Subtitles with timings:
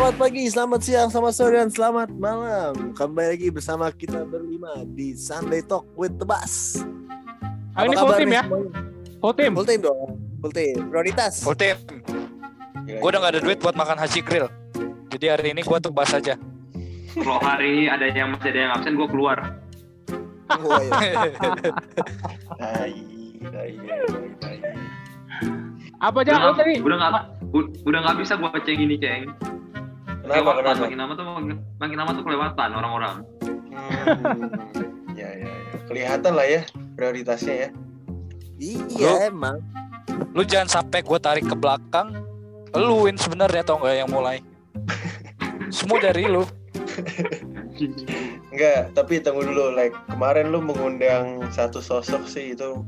[0.00, 2.72] Selamat pagi, selamat siang, selamat sore, dan selamat malam.
[2.96, 6.80] Kembali lagi bersama kita berlima di Sunday Talk with the Bus.
[7.76, 8.40] Ah, ini full team ya?
[8.48, 8.80] semuanya?
[9.20, 9.52] Full team.
[9.52, 10.16] Full team dong.
[10.40, 10.88] Full team.
[10.88, 11.44] Prioritas.
[11.44, 11.76] Full team.
[12.88, 14.48] Gue udah gak ada duit buat makan haji grill.
[15.12, 16.40] Jadi hari ini gue tuh bahas aja.
[17.12, 19.60] Kalau hari ini ada yang masih ada yang absen, gue keluar.
[20.48, 21.28] Oh, iya.
[26.00, 26.40] Apa aja
[26.80, 27.28] Udah nggak-
[27.84, 29.28] udah nggak bisa gue cek gini ceng.
[30.30, 30.82] Kenapa, Kelewatan, kenapa?
[30.86, 33.14] makin lama tuh makin, makin lama tuh kelewatan orang-orang.
[33.42, 35.76] Hmm, ya, ya, ya.
[35.90, 36.60] Kelihatan lah ya
[36.94, 37.68] prioritasnya ya.
[38.62, 39.58] iya emang.
[40.30, 42.14] Lu jangan sampai gue tarik ke belakang.
[42.78, 44.38] Lu win sebenarnya tau gak yang mulai.
[45.74, 46.46] Semua dari lu.
[48.54, 49.74] Enggak, tapi tunggu dulu.
[49.74, 52.86] Like kemarin lu mengundang satu sosok sih itu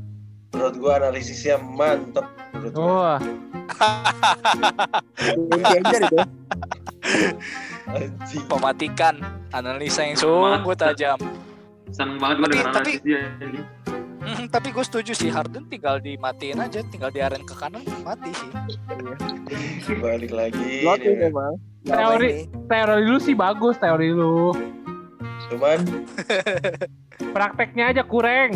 [0.54, 2.87] menurut gua analisisnya mantep menurut gua.
[2.87, 3.20] Wah.
[5.74, 6.06] Anjing.
[8.49, 9.18] Mematikan
[9.51, 11.18] analisa yang sungguh tajam.
[11.93, 13.21] Seneng banget gue Tapi- dengan tapi- analisis dia.
[13.43, 13.60] ini.
[14.23, 18.49] Hmm, tapi gue setuju sih Harden tinggal dimatiin aja, tinggal diaren ke kanan mati sih.
[19.99, 20.87] Balik lagi.
[20.87, 21.27] Lot ya.
[21.27, 21.59] memang.
[21.83, 22.46] Teori.
[22.71, 24.55] teori lu sih bagus teori lu.
[25.51, 25.83] Cuman
[27.35, 28.55] Prakteknya aja kurang.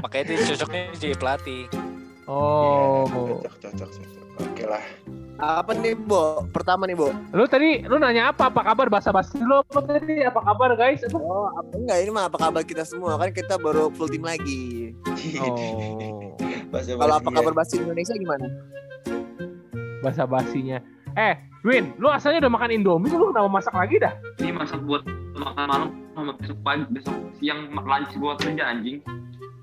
[0.00, 1.64] Makanya dia cocoknya jadi pelatih.
[2.24, 3.04] Oh.
[3.04, 4.17] cocok, cocok, cocok.
[4.38, 4.82] Oke lah.
[5.38, 6.42] Apa nih, Bo?
[6.50, 7.14] Pertama nih, Bo.
[7.30, 8.50] Lu tadi lu nanya apa?
[8.50, 10.26] Apa kabar bahasa basi lu apa tadi?
[10.26, 11.06] Apa kabar guys?
[11.06, 11.14] Apa?
[11.14, 13.14] Oh, apa enggak ini mah apa kabar kita semua?
[13.14, 14.94] Kan kita baru full team lagi.
[15.38, 16.34] Oh.
[16.68, 18.46] Bahasa Kalau apa basi kabar bahasa Indonesia gimana?
[20.04, 20.78] Bahasa basinya.
[21.16, 21.34] Eh,
[21.66, 24.14] Win, lu asalnya udah makan Indomie, lu kenapa masak lagi dah?
[24.38, 25.02] Ini masak buat
[25.34, 29.02] makan malam sama besok pagi, besok siang lunch buat kerja anjing.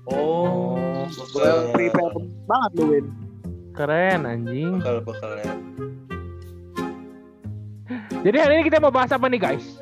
[0.06, 0.76] Oh,
[1.08, 2.14] Gue bakal, prepare
[2.46, 3.06] banget lu, Win.
[3.76, 4.80] Keren anjing.
[4.80, 5.52] bakal, bakal ya.
[8.24, 9.76] Jadi hari ini kita mau bahas apa nih guys?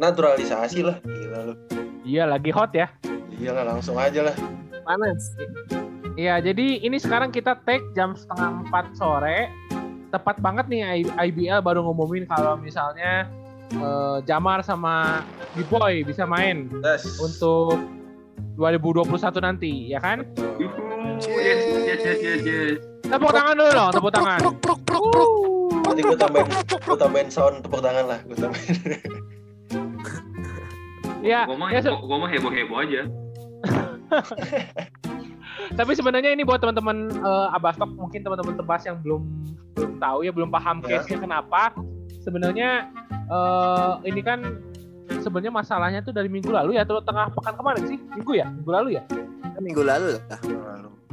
[0.00, 1.54] Naturalisasi lah, gila lu.
[2.02, 2.88] Iya lagi hot ya.
[3.36, 4.36] Iya lah, langsung aja lah.
[4.88, 5.36] Panas.
[6.16, 9.52] Iya, jadi ini sekarang kita take jam setengah empat sore.
[10.08, 13.28] Tepat banget nih IBL baru ngumumin kalau misalnya
[13.68, 15.20] eh, Jamar sama
[15.52, 17.20] B-Boy bisa main Tes.
[17.20, 17.76] untuk
[18.56, 19.12] 2021
[19.44, 20.24] nanti, ya kan?
[21.20, 22.95] Yes, yes, yes, yes, yes.
[23.06, 24.38] Tepuk tangan dulu dong, tepuk tangan.
[24.42, 25.30] Pruk, pruk, pruk, pruk.
[25.86, 28.76] Nanti gue tambahin, gue tambahin sound tepuk tangan lah, gue tambahin.
[31.26, 33.02] Ya, Gue mah, ya, gue mah heboh-heboh aja.
[35.78, 39.26] tapi sebenarnya ini buat teman-teman eh, Abastok mungkin teman-teman tebas yang belum
[39.74, 41.02] belum tahu ya belum paham Ya.
[41.02, 41.74] case-nya kenapa.
[42.22, 42.86] Sebenarnya
[43.26, 44.38] eh, ini kan
[45.18, 47.98] sebenarnya masalahnya tuh dari minggu lalu ya atau tengah pekan kemarin sih?
[48.14, 48.46] Minggu ya?
[48.46, 49.02] Minggu lalu ya?
[49.58, 50.38] Minggu lalu lah.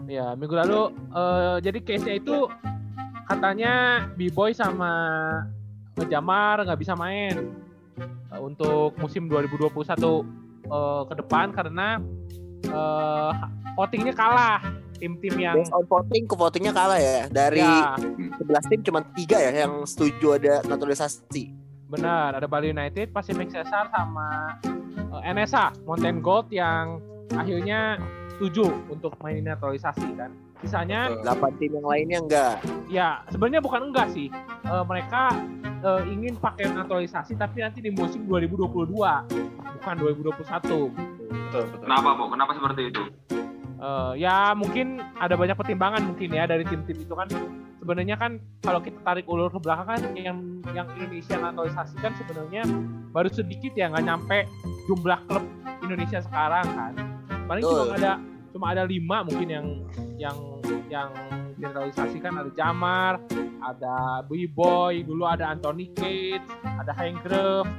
[0.07, 2.47] Ya, minggu lalu eh, jadi case-nya itu
[3.27, 4.91] katanya B-Boy sama
[6.09, 7.53] Jamar nggak bisa main
[8.33, 12.01] eh, untuk musim 2021 eh, ke depan karena
[12.67, 13.31] eh,
[13.79, 14.61] votingnya kalah
[15.03, 17.27] tim-tim yang Based on voting, ke votingnya kalah ya.
[17.27, 17.99] Dari ya,
[18.39, 21.59] 11 tim cuma tiga ya yang setuju ada naturalisasi.
[21.93, 24.57] benar ada Bali United, Pacific Cesar sama
[24.97, 26.97] eh, NSA Mountain Gold yang
[27.37, 28.01] akhirnya
[28.37, 30.31] setuju untuk main naturalisasi kan.
[30.63, 32.55] Sisanya 8 tim yang lainnya enggak.
[32.87, 34.31] Ya, sebenarnya bukan enggak sih.
[34.63, 35.35] Eh, mereka
[35.83, 38.87] eh, ingin pakai naturalisasi tapi nanti di musim 2022,
[39.81, 40.39] bukan 2021.
[40.39, 41.83] Betul, betul.
[41.83, 42.31] Kenapa, Bo?
[42.31, 43.03] Kenapa seperti itu?
[43.83, 47.27] Eh, ya mungkin ada banyak pertimbangan mungkin ya dari tim-tim itu kan.
[47.83, 50.39] Sebenarnya kan kalau kita tarik ulur ke belakang kan yang
[50.71, 52.63] yang Indonesia naturalisasi kan sebenarnya
[53.11, 54.47] baru sedikit ya nggak nyampe
[54.87, 55.43] jumlah klub
[55.83, 57.12] Indonesia sekarang kan.
[57.43, 57.97] Paling cuma Betul.
[57.99, 58.11] ada
[58.53, 59.65] cuma ada lima mungkin yang
[60.15, 60.37] yang
[60.87, 61.09] yang
[61.57, 63.17] naturalisasi kan ada Jamar,
[63.63, 67.69] ada B-Boy, dulu ada Anthony Gates, ada Hank Grove,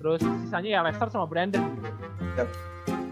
[0.00, 1.62] terus sisanya ya Lester sama Brandon.
[2.34, 2.48] Yap.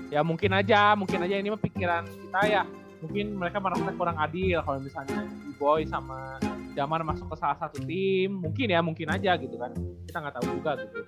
[0.08, 2.62] Ya mungkin aja, mungkin aja ini mah pikiran kita ya.
[2.98, 6.40] Mungkin mereka merasa kurang adil kalau misalnya B-Boy sama
[6.74, 9.70] Jamar masuk ke salah satu tim, mungkin ya, mungkin aja gitu kan.
[10.08, 10.98] Kita nggak tahu juga gitu.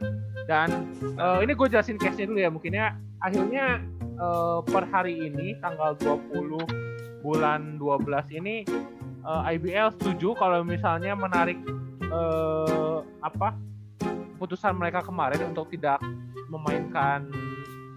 [0.44, 0.68] Dan
[1.02, 3.80] eh, ini gue jelasin case-nya dulu ya, mungkin ya akhirnya
[4.20, 8.62] eh, per hari ini tanggal 20 bulan 12 ini
[9.24, 11.56] eh, IBL setuju kalau misalnya menarik
[12.04, 13.56] eh, apa
[14.36, 16.00] putusan mereka kemarin untuk tidak
[16.48, 17.28] memainkan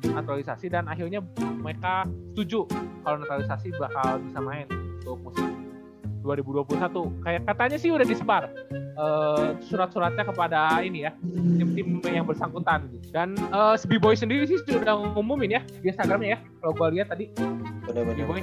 [0.04, 2.04] naturalisasi dan akhirnya mereka
[2.36, 2.68] setuju
[3.04, 4.68] kalau naturalisasi bakal bisa main
[5.00, 5.62] untuk musim
[6.24, 8.44] 2021 kayak katanya sih udah disebar
[8.74, 11.12] eh, surat-suratnya kepada ini ya
[11.60, 16.40] tim-tim yang bersangkutan dan eh, si B-Boy sendiri sih sudah ngumumin ya di Instagramnya ya
[16.64, 17.28] kalau gue lihat tadi.
[17.92, 18.42] B-Boy.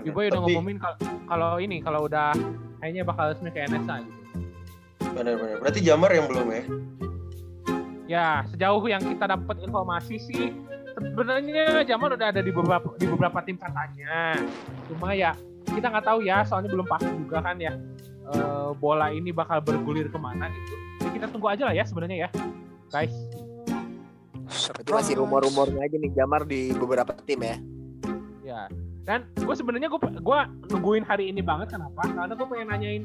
[0.00, 0.96] B-Boy udah ngumumin kal-
[1.28, 2.32] kalau ini kalau udah
[2.80, 4.20] kayaknya bakal resmi ke NSA gitu.
[5.12, 5.60] Benar-benar.
[5.60, 6.62] Berarti Jamar yang belum ya?
[8.10, 10.50] Ya, sejauh yang kita dapat informasi sih
[10.98, 14.34] sebenarnya Jamal udah ada di beberapa di beberapa tim katanya.
[14.90, 15.36] Cuma ya
[15.72, 17.74] kita nggak tahu ya, soalnya belum pasti juga kan ya
[18.30, 20.74] eh, bola ini bakal bergulir ke mana gitu.
[21.00, 22.30] Jadi kita tunggu aja lah ya sebenarnya ya,
[22.92, 23.14] guys.
[24.50, 27.56] Itu masih rumor-rumornya aja nih Jamar di beberapa tim ya.
[28.42, 28.62] Ya.
[29.00, 32.04] Dan gue sebenarnya gue gua nungguin hari ini banget kenapa?
[32.04, 33.02] Karena gue pengen nanyain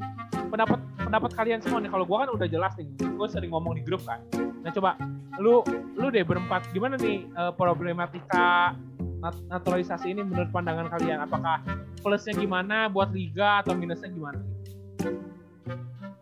[0.52, 1.90] pendapat pendapat kalian semua nih.
[1.90, 4.20] Kalau gue kan udah jelas nih, gue sering ngomong di grup kan.
[4.36, 5.00] Nah coba
[5.40, 5.64] lu
[5.96, 8.76] lu deh berempat gimana nih eh, problematika
[9.22, 11.24] nat- naturalisasi ini menurut pandangan kalian?
[11.24, 11.64] Apakah
[12.06, 14.38] plusnya gimana buat liga atau minusnya gimana?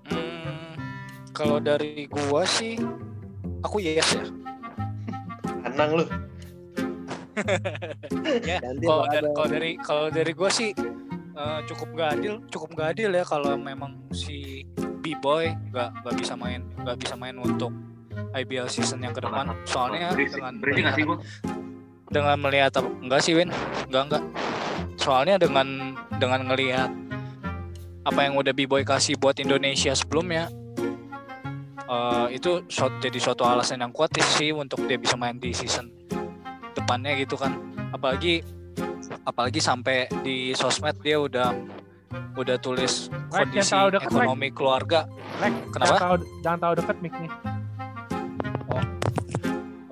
[0.09, 0.73] Hmm,
[1.37, 2.81] kalau dari gua sih
[3.61, 4.25] aku yes ya.
[5.69, 6.05] Anang lu.
[8.49, 8.65] ya.
[8.65, 10.73] Kalau dari kalau dari kalau dari gua sih
[11.37, 14.65] eh, cukup gak adil, cukup gak adil ya kalau memang si
[15.05, 17.69] B-boy nggak nggak bisa main nggak bisa main untuk
[18.33, 19.53] IBL season yang ke depan.
[19.69, 21.05] Soalnya Berisik- dengan sih?
[22.15, 23.51] Dengan melihat apa- enggak sih Win.
[23.91, 24.25] Enggak enggak.
[24.95, 26.91] Soalnya dengan dengan ngelihat
[28.07, 30.47] apa yang udah B-boy kasih buat Indonesia sebelumnya
[31.85, 32.63] eh, itu
[33.03, 35.91] jadi suatu alasan yang kuat sih untuk dia bisa main di season
[36.79, 37.59] depannya gitu kan.
[37.91, 38.45] Apalagi
[39.25, 41.53] apalagi sampai di sosmed dia udah
[42.35, 45.07] udah tulis Mike, kondisi deket, ekonomi keluarga.
[45.43, 45.95] Lek, Kenapa?
[45.95, 47.33] Jangan tahu jangan tahu deket mic nih.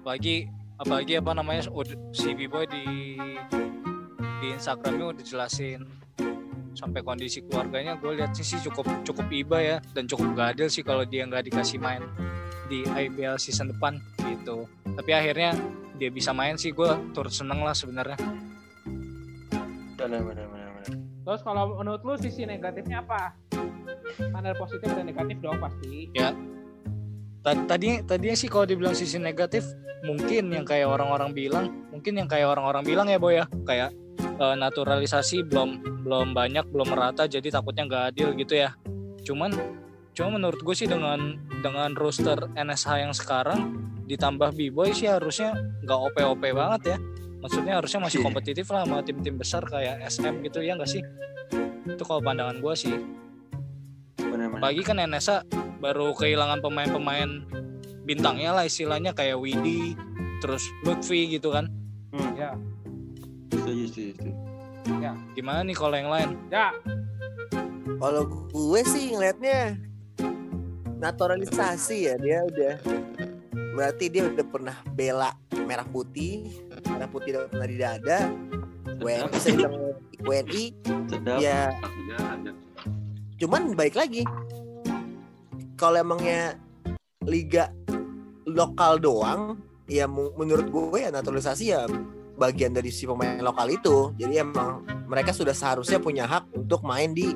[0.02, 0.50] apalagi
[0.82, 1.70] apalagi apa namanya
[2.10, 3.14] si B-boy di
[4.42, 5.86] di Instagramnya udah jelasin
[6.74, 10.66] sampai kondisi keluarganya gue lihat sih sih cukup cukup iba ya dan cukup gak adil
[10.66, 12.02] sih kalau dia nggak dikasih main
[12.66, 14.66] di IBL season depan gitu
[14.98, 15.54] tapi akhirnya
[16.02, 18.18] dia bisa main sih gue turut seneng lah sebenarnya
[20.02, 20.42] Benar, benar.
[21.22, 23.38] Terus kalau menurut lu sisi negatifnya apa?
[24.18, 26.10] Ada positif dan negatif dong pasti.
[26.18, 26.34] Ta-
[27.42, 29.66] tadi tadinya sih kalau dibilang sisi negatif
[30.02, 33.46] mungkin yang kayak orang-orang bilang mungkin yang kayak orang-orang bilang ya boy ya.
[33.66, 33.90] Kayak
[34.22, 38.74] eh, naturalisasi belum belum banyak belum merata jadi takutnya nggak adil gitu ya.
[39.22, 39.54] Cuman
[40.12, 43.60] cuma menurut gue sih dengan dengan roster NSH yang sekarang
[44.06, 45.54] ditambah B-boy sih harusnya
[45.86, 46.96] nggak OP-OP banget ya.
[47.42, 48.26] Maksudnya harusnya masih Iya.
[48.30, 51.02] kompetitif lah sama tim-tim besar kayak SM gitu ya nggak sih?
[51.90, 52.94] Itu kalau pandangan gue sih.
[54.22, 55.42] Apalagi kan NSA
[55.82, 57.42] baru kehilangan pemain-pemain
[58.02, 59.98] bintangnya lah istilahnya kayak Widi,
[60.38, 61.66] terus Lutfi gitu kan.
[62.14, 62.50] Hmm, Ya.
[63.50, 64.32] setuju, setuju, setuju.
[65.32, 66.30] Gimana nih kalau yang lain?
[66.48, 66.70] Ya,
[67.98, 69.78] Kalau gue sih ngelihatnya
[70.98, 72.74] naturalisasi ya dia udah
[73.74, 75.30] berarti dia udah pernah bela
[75.66, 76.46] merah putih
[76.84, 78.18] merah putih udah pernah di dada
[78.98, 79.74] WNI bisa bilang
[80.18, 80.64] WNI
[81.10, 81.38] Sedap.
[81.38, 81.70] ya
[83.38, 84.22] cuman baik lagi
[85.82, 86.54] kalau emangnya
[87.26, 87.74] liga
[88.46, 89.58] lokal doang
[89.90, 91.90] ya menurut gue ya naturalisasi ya
[92.38, 97.10] bagian dari si pemain lokal itu jadi emang mereka sudah seharusnya punya hak untuk main
[97.10, 97.34] di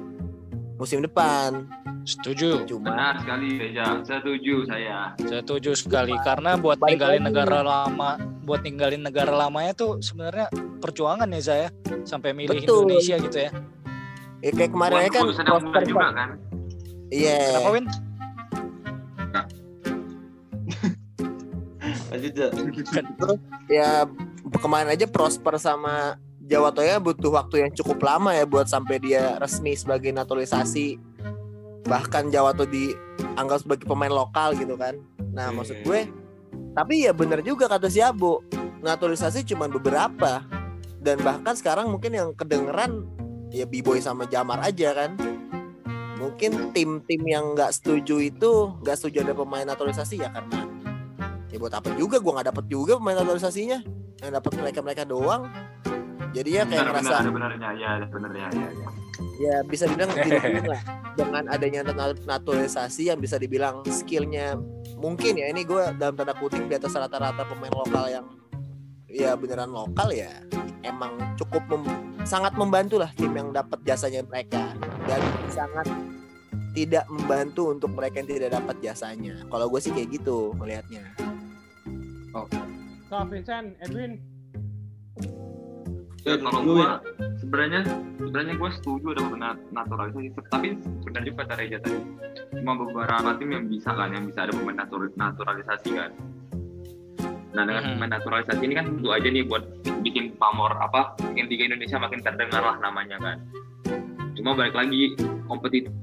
[0.79, 1.67] musim depan
[2.07, 3.99] Setuju, cuma Benar sekali Reza.
[4.07, 5.11] Setuju saya.
[5.19, 7.27] setuju sekali karena buat Balik ninggalin lagi.
[7.35, 8.11] negara lama,
[8.47, 10.47] buat ninggalin negara lamanya tuh sebenarnya
[10.79, 11.67] perjuangan ya saya
[12.07, 12.87] sampai milih Betul.
[12.87, 13.51] Indonesia gitu ya.
[14.39, 16.29] ya kayak kemarin kan prospek juga kan.
[17.11, 17.87] iya Kenapa Win?
[22.17, 22.49] Lanjut ya.
[23.69, 23.91] ya
[24.59, 29.35] kemarin aja Prosper sama Jawa Toya butuh waktu yang cukup lama ya buat sampai dia
[29.43, 30.97] resmi sebagai naturalisasi
[31.87, 34.95] bahkan Jawa Toya dianggap sebagai pemain lokal gitu kan
[35.35, 35.61] nah Hmm.
[35.61, 36.07] maksud gue
[36.73, 38.41] tapi ya bener juga kata si Abu
[38.81, 40.45] naturalisasi cuma beberapa
[41.03, 43.07] dan bahkan sekarang mungkin yang kedengeran
[43.51, 45.19] ya B-Boy sama Jamar aja kan
[46.17, 50.76] mungkin tim-tim yang nggak setuju itu nggak setuju ada pemain naturalisasi ya karena
[51.57, 53.79] ya buat apa juga gua nggak dapet juga pemain naturalisasinya
[54.21, 55.49] yang dapat mereka mereka doang
[56.37, 56.85] jadi ya kayak
[57.33, 57.71] benernya.
[57.73, 58.47] Ya, benernya.
[58.53, 58.89] Ya, ya.
[59.41, 60.13] ya bisa dibilang
[60.69, 60.83] lah
[61.17, 64.61] dengan adanya nat- naturalisasi yang bisa dibilang skillnya
[65.01, 68.27] mungkin ya ini gue dalam tanda kutip di atas rata-rata pemain lokal yang
[69.09, 70.29] ya beneran lokal ya
[70.85, 74.77] emang cukup mem- sangat membantu lah tim yang dapat jasanya mereka
[75.09, 75.89] dan sangat
[76.77, 81.01] tidak membantu untuk mereka yang tidak dapat jasanya kalau gue sih kayak gitu melihatnya
[83.09, 84.21] so Vincent, Edwin,
[86.27, 86.99] Ya, kalau gua
[87.39, 87.87] sebenarnya
[88.19, 90.75] sebenarnya gua setuju ada naturalisasi tapi
[91.07, 92.03] benar juga kata Reza tadi
[92.59, 96.11] cuma beberapa tim yang bisa kan yang bisa ada pemain natur- naturalisasi kan
[97.55, 97.91] nah dengan Mhm.
[97.95, 99.63] pemain naturalisasi ini kan tentu aja nih buat
[100.03, 103.37] bikin pamor apa bikin liga Indonesia makin terdengar lah namanya kan
[104.35, 105.15] cuma balik lagi
[105.47, 105.95] kompetitif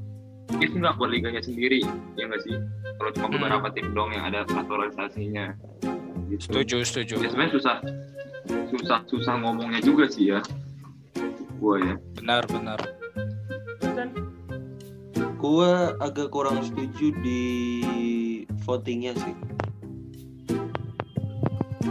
[0.61, 1.81] If nggak buat liganya sendiri,
[2.13, 2.53] ya nggak sih?
[3.01, 3.35] Kalau cuma Hmm.
[3.41, 5.49] beberapa tim dong yang ada naturalisasinya.
[6.33, 6.49] Gitu.
[6.49, 7.15] Setuju, setuju.
[7.21, 7.75] Ya, sebenarnya susah,
[8.73, 10.41] susah, susah ngomongnya juga sih ya.
[11.61, 11.95] Gua ya.
[12.17, 12.79] Benar, benar.
[15.37, 17.43] Gua agak kurang setuju di
[18.63, 19.35] votingnya sih.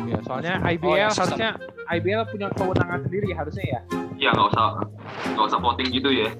[0.08, 1.36] ya soalnya Oh, IBL yang sistem.
[1.36, 1.50] harusnya
[1.92, 3.80] IBL punya kewenangan sendiri harusnya ya.
[4.16, 4.66] Ya nggak usah,
[5.36, 6.30] nggak usah voting gitu ya.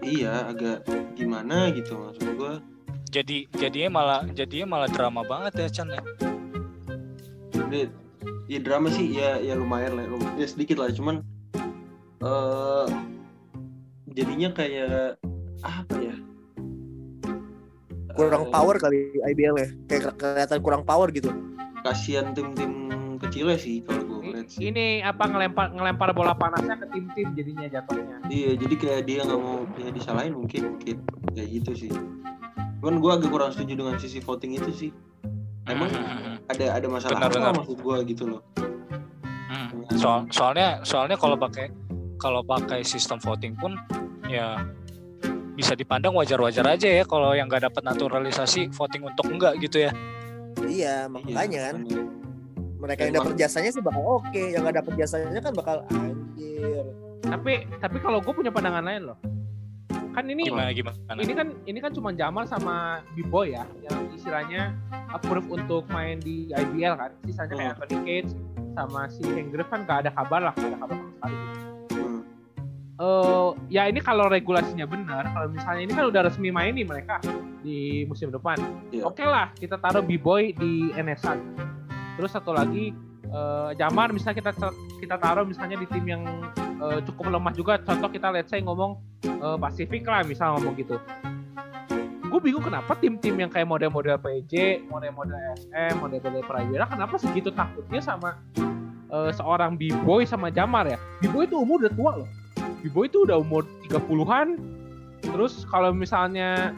[0.00, 2.64] Iya, agak gimana gitu maksud gua.
[3.08, 6.00] Jadi jadinya malah jadinya malah drama banget ya Chan ya.
[7.68, 7.80] Ini
[8.48, 11.20] ya drama sih ya ya lumayan lah, ya sedikit lah cuman
[12.18, 12.86] eh
[14.10, 15.20] jadinya kayak
[15.60, 16.16] apa ya?
[18.18, 21.30] kurang Eh, power kali IBL ya kayak ke- kelihatan kurang power gitu
[21.86, 24.66] Kasihan tim-tim kecilnya sih kalau gue ngeliat sih.
[24.66, 28.18] Ini apa ngelempar ngelempar bola panasnya ke tim-tim jadinya jatuhnya.
[28.26, 30.96] Iya, jadi kayak dia nggak mau ya disalahin mungkin mungkin
[31.34, 31.90] kayak gitu sih.
[32.82, 34.90] Cuman gue agak kurang setuju dengan sisi voting itu sih.
[35.68, 37.52] Emang Hmm, ada ada masalah Benar, apa benar.
[37.54, 38.40] maksud gue gitu loh.
[39.48, 39.68] hmm.
[39.94, 41.68] Soal, soalnya soalnya kalau pakai
[42.16, 43.76] kalau pakai sistem voting pun
[44.26, 44.58] ya
[45.52, 49.92] bisa dipandang wajar-wajar aja ya kalau yang nggak dapat naturalisasi voting untuk enggak gitu ya.
[50.60, 51.76] iya Iya, makanya kan
[52.78, 56.84] mereka yang dapat jasanya sih bakal oke yang nggak dapat jasanya kan bakal anjir
[57.20, 59.18] Tapi tapi kalau gue punya pandangan lain loh.
[60.18, 60.98] Kan ini Gimana gimana?
[61.22, 64.74] ini kan ini kan cuma Jamal sama B-Boy ya yang istilahnya
[65.14, 67.14] approve untuk main di IBL kan.
[67.22, 67.78] Sisanya kayak.
[67.78, 68.30] Anthony Cage
[68.74, 71.36] sama si Henggrif kan gak ada kabar lah, gak ada kabar sama sekali.
[71.94, 72.20] Hmm.
[72.98, 77.22] Eh ya ini kalau regulasinya benar, kalau misalnya ini kan udah resmi main nih mereka
[77.62, 78.58] di musim depan.
[78.90, 79.06] Iya.
[79.06, 81.38] Oke lah, kita taruh B-Boy di NSA.
[82.18, 82.90] Terus satu lagi
[83.22, 84.50] eh, Jamar misalnya kita
[84.98, 86.26] kita taruh misalnya di tim yang
[86.78, 87.78] eh, cukup lemah juga.
[87.82, 90.96] Contoh kita let's say ngomong eh, Pasifik lah misal ngomong gitu.
[92.28, 98.04] Gue bingung kenapa tim-tim yang kayak model-model PJ, model-model SM, model-model Prawira kenapa segitu takutnya
[98.04, 98.36] sama
[99.10, 100.98] eh, seorang B-Boy sama Jamar ya.
[101.24, 102.28] B-Boy itu umur udah tua loh.
[102.84, 104.60] B-Boy itu udah umur 30-an.
[105.24, 106.72] Terus kalau misalnya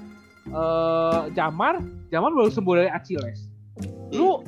[0.51, 1.79] eh Jamar,
[2.09, 3.47] Jamar baru sembuh dari Achilles.
[4.11, 4.41] Lu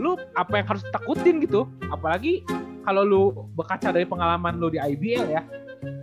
[0.00, 1.68] lu apa yang harus takutin gitu?
[1.92, 2.40] Apalagi
[2.84, 3.22] kalau lu
[3.56, 5.42] berkaca dari pengalaman lu di IBL ya.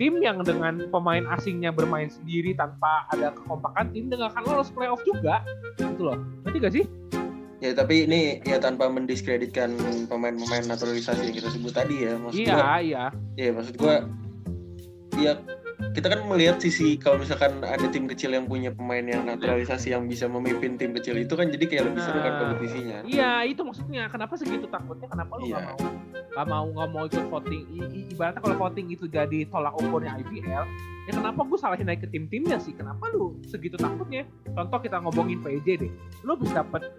[0.02, 5.02] Tim yang dengan pemain asingnya bermain sendiri tanpa ada kekompakan tim dengan akan lolos playoff
[5.06, 5.46] juga
[5.78, 6.18] gitu loh.
[6.46, 6.86] Nanti gak sih?
[7.62, 9.74] Ya tapi ini ya tanpa mendiskreditkan
[10.10, 12.14] pemain-pemain naturalisasi yang kita sebut tadi ya.
[12.18, 13.04] Maksud Iya, gua, iya.
[13.38, 13.96] ya maksud gua
[15.18, 15.34] ya
[15.78, 20.06] kita kan melihat sisi kalau misalkan ada tim kecil yang punya pemain yang naturalisasi yang
[20.06, 22.40] bisa memimpin tim kecil itu kan jadi kayak lebih seru kan Nah.
[22.40, 22.98] kompetisinya.
[23.04, 24.04] Iya, itu maksudnya.
[24.08, 25.06] Kenapa segitu takutnya?
[25.06, 25.58] Kenapa lu Iya.
[25.64, 25.78] mau
[26.28, 27.64] nggak mau nggak mau ikut voting?
[27.68, 30.64] I- i- ibaratnya kalau voting itu jadi tolak ukurnya IPL,
[31.06, 32.74] ya kenapa gue salahin naik ke tim-timnya sih?
[32.74, 34.26] Kenapa lu segitu takutnya?
[34.50, 35.92] Contoh kita ngomongin PJ deh,
[36.22, 36.90] lu bisa dapet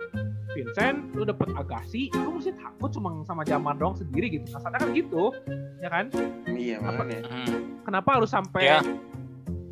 [0.58, 4.50] Vincent, lu dapet Agassi, lu mesti takut cuma sama Jamar doang sendiri gitu.
[4.50, 5.30] Kasarnya kan gitu,
[5.78, 6.10] ya kan?
[6.50, 7.22] Iya makanya.
[7.24, 7.78] Hmm.
[7.86, 8.82] Kenapa harus sampai Ya.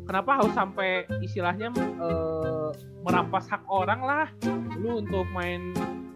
[0.07, 2.69] kenapa harus sampai istilahnya eh,
[3.03, 4.27] merampas hak orang lah
[4.79, 5.75] lu untuk main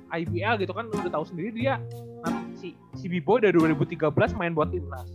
[0.09, 1.75] IBL gitu kan lu udah tahu sendiri dia
[2.23, 5.11] nanti si si Biboy dari 2013 main buat timnas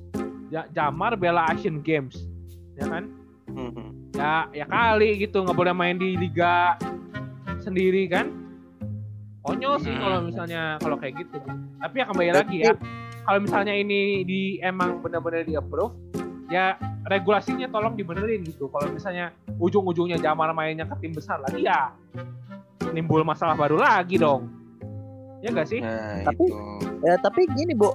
[0.49, 2.29] ja, Jamar bela Asian Games
[2.77, 3.09] ya kan
[3.49, 4.13] Mhm.
[4.13, 6.77] ya ya kali gitu nggak boleh main di liga
[7.59, 8.29] sendiri kan
[9.47, 10.03] konyol sih Hmm.
[10.03, 11.39] kalau misalnya kalau kayak gitu.
[11.79, 12.73] Tapi ya kembali lagi ya
[13.23, 15.95] kalau misalnya ini di emang benar-benar di approve
[16.47, 16.75] ya
[17.07, 18.67] regulasinya tolong dibenerin gitu.
[18.67, 21.95] Kalau misalnya ujung-ujungnya Jamar mainnya ke tim besar lagi ya
[22.91, 24.51] nimbul masalah baru lagi dong.
[25.41, 25.79] Ya gak sih?
[25.79, 26.57] Nah Tapi- itu.
[27.05, 27.93] ya tapi gini bu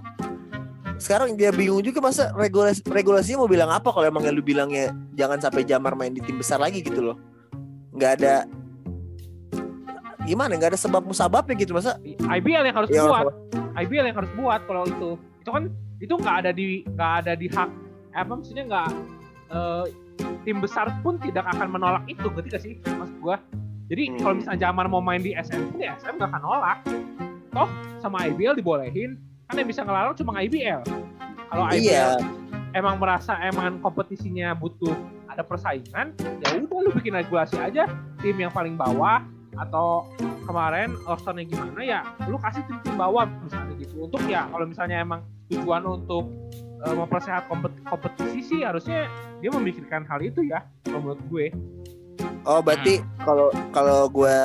[1.01, 5.41] sekarang dia bingung juga masa regulasi regulasinya mau bilang apa kalau emang lu bilangnya jangan
[5.41, 7.17] sampai Jamar main di tim besar lagi gitu loh.
[7.91, 8.46] Nggak ada
[10.25, 10.51] gimana?
[10.58, 11.98] Nggak ada sebab musababnya gitu masa?
[12.06, 13.34] IBL yang harus ya buat
[13.80, 15.10] IBL yang harus buat kalau itu.
[15.42, 15.63] Itu kan
[16.01, 17.70] itu nggak ada di nggak ada di hak
[18.12, 18.88] eh, apa maksudnya nggak
[19.51, 19.84] eh,
[20.46, 22.28] tim besar pun tidak akan menolak itu.
[22.28, 23.38] Ngerti gak sih maksud gua?
[23.92, 24.20] Jadi Hmm.
[24.24, 26.78] kalau misalnya Jamar mau main di SM pun ya SM nggak akan nolak.
[27.51, 29.20] Toh sama IBL dibolehin.
[29.51, 30.80] Kan yang bisa ngelarang cuma IBL
[31.51, 32.16] kalau IBL iya
[32.72, 34.96] emang merasa emang kompetisinya butuh
[35.28, 37.88] ada persaingan ya udah lu bikin regulasi aja
[38.24, 39.20] tim yang paling bawah
[39.60, 40.08] atau
[40.48, 44.08] kemarin rosternya gimana ya lu kasih tim tim bawah misalnya gitu.
[44.08, 46.31] Untuk ya kalau misalnya emang tujuan untuk
[46.81, 49.12] eh, mempersehat kompet- kompetisi sih harusnya
[49.43, 51.46] dia memikirkan hal itu ya kalau menurut gue.
[52.41, 54.38] Oh berarti kalau kalau gue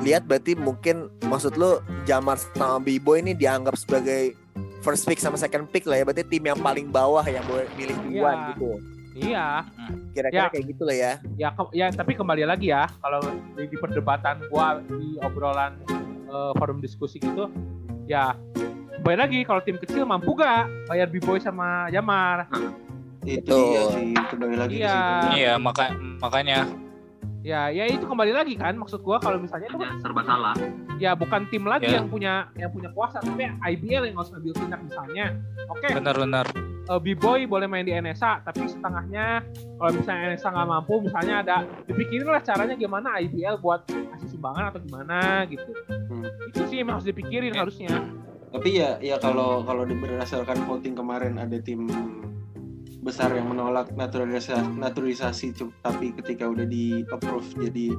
[0.00, 4.32] lihat berarti mungkin maksud lu Jamar sama Bibo ini dianggap sebagai
[4.80, 6.04] first pick sama second pick lah ya.
[6.08, 8.48] Berarti tim yang paling bawah yang boleh milih duluan Iya.
[8.56, 8.70] gitu
[9.14, 9.62] Iya,
[10.10, 10.50] Kira-kira Ya.
[10.50, 11.12] kayak gitu lah ya.
[11.36, 13.22] ya ke- ya tapi kembali lagi ya kalau
[13.54, 15.78] di, di perdebatan gua di obrolan
[16.26, 17.46] eh, forum diskusi gitu
[18.04, 18.34] ya
[18.96, 22.50] kembali lagi kalau tim kecil mampu gak bayar B-Boy sama Jamar
[23.22, 23.64] Itu Betul.
[23.64, 24.92] dia sih kembali lagi Iya.
[24.92, 25.28] situ.
[25.34, 25.84] Iya, maka
[26.18, 26.58] makanya
[27.44, 30.56] ya ya itu kembali lagi kan maksud gua kalau misalnya itu Hanya serba salah.
[30.96, 32.00] ya bukan tim lagi Ya.
[32.00, 35.26] yang punya yang punya kuasa tapi IBL yang harus ngambil tindak misalnya
[35.66, 36.46] oke benar-benar
[36.88, 39.44] eh, B-Boy boleh main di NSA tapi setengahnya
[39.76, 44.72] kalau misalnya NSA nggak mampu misalnya ada dipikirin lah caranya gimana IBL buat kasih sumbangan
[44.72, 45.68] atau gimana gitu
[46.04, 46.24] Hmm.
[46.46, 47.60] itu sih yang harus dipikirin Ya.
[47.60, 47.92] harusnya
[48.48, 51.90] Tapi ya ya kalau kalau berdasarkan voting kemarin ada tim
[53.04, 57.92] besar yang menolak naturalisasi naturalisasi tapi ketika udah di approve jadi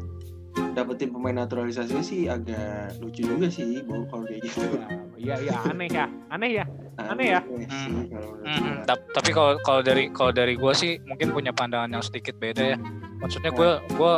[0.73, 4.65] dapetin pemain naturalisasi sih agak lucu juga sih kalau kayak gitu.
[4.65, 7.41] ya iya iya aneh ya aneh ya Aneh ya?
[7.43, 8.07] sih Hmm.
[8.07, 8.87] Mm, gua.
[8.87, 12.63] tap- tapi kalau kalau dari kalau dari gue sih mungkin punya pandangan yang sedikit beda
[12.71, 12.77] ya.
[13.19, 13.69] Maksudnya gue
[13.99, 14.13] gue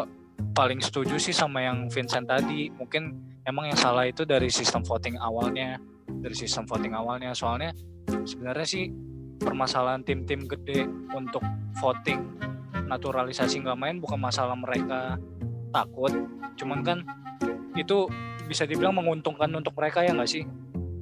[0.53, 2.69] paling setuju sih sama yang Vincent tadi.
[2.69, 3.17] Mungkin
[3.49, 5.81] emang yang salah itu dari sistem voting awalnya,
[6.21, 7.33] dari sistem voting awalnya.
[7.33, 7.73] Soalnya
[8.29, 8.93] sebenarnya sih
[9.39, 11.41] permasalahan tim-tim gede untuk
[11.79, 12.21] voting
[12.87, 15.19] naturalisasi nggak main bukan masalah mereka
[15.75, 16.13] takut,
[16.55, 16.97] cuman kan
[17.75, 18.07] itu
[18.47, 20.47] bisa dibilang menguntungkan untuk mereka ya nggak sih?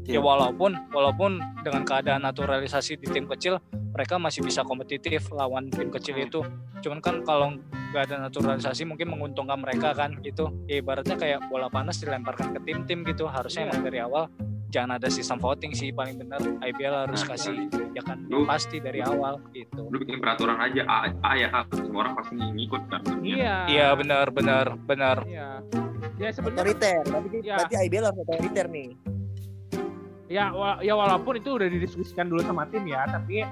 [0.05, 0.21] ya Iya.
[0.21, 6.13] walaupun walaupun dengan keadaan naturalisasi di tim kecil mereka masih bisa kompetitif lawan tim kecil
[6.21, 6.45] itu
[6.85, 7.57] cuman kan kalau
[7.89, 12.59] nggak ada naturalisasi mungkin menguntungkan mereka kan gitu ya ibaratnya kayak bola panas dilemparkan ke
[12.69, 13.69] tim-tim gitu harusnya Iya.
[13.73, 14.23] emang dari awal
[14.67, 17.55] jangan ada sistem voting sih paling benar IBL harus Nah, kasih
[17.91, 21.61] ya kan Lu- pasti dari awal gitu Lu bikin peraturan aja A, A ya A.
[21.69, 23.01] Semua orang pasti ngikut kan.
[23.21, 25.61] iya iya benar benar benar iya
[26.15, 27.03] ya sebenarnya Otoriter.
[27.03, 27.55] Berarti, Ya.
[27.57, 28.89] berarti IBL harus otoriter nih.
[30.25, 33.45] ya wa- ya walaupun itu udah didiskusikan dulu sama tim ya tapi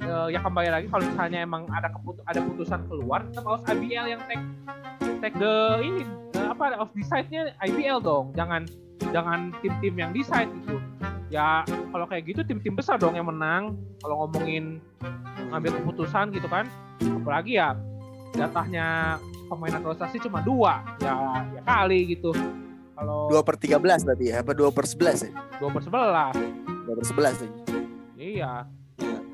[0.00, 4.06] eh, ya kembali lagi kalau misalnya emang ada keput ada putusan keluar tetap harus IBL
[4.06, 4.44] yang take
[5.18, 8.68] take the ini eh, apa of decide-nya IBL dong jangan
[9.08, 10.76] jangan tim-tim yang decide gitu
[11.30, 11.62] ya
[11.94, 13.78] kalau kayak gitu tim-tim besar dong yang menang.
[14.02, 14.82] Kalau ngomongin
[15.48, 16.66] ngambil keputusan gitu kan.
[17.00, 17.78] Apalagi ya
[18.34, 20.82] jatahnya pemain naturalisasi cuma dua.
[21.00, 21.14] Ya
[21.54, 22.34] ya kali gitu.
[23.00, 24.44] Kalau 2 per 13 berarti ya.
[24.44, 25.32] Apa 2 per 11 ya?
[25.56, 26.34] dua per sebelas.
[26.84, 27.48] 2 per 11 lagi.
[28.20, 28.68] iya.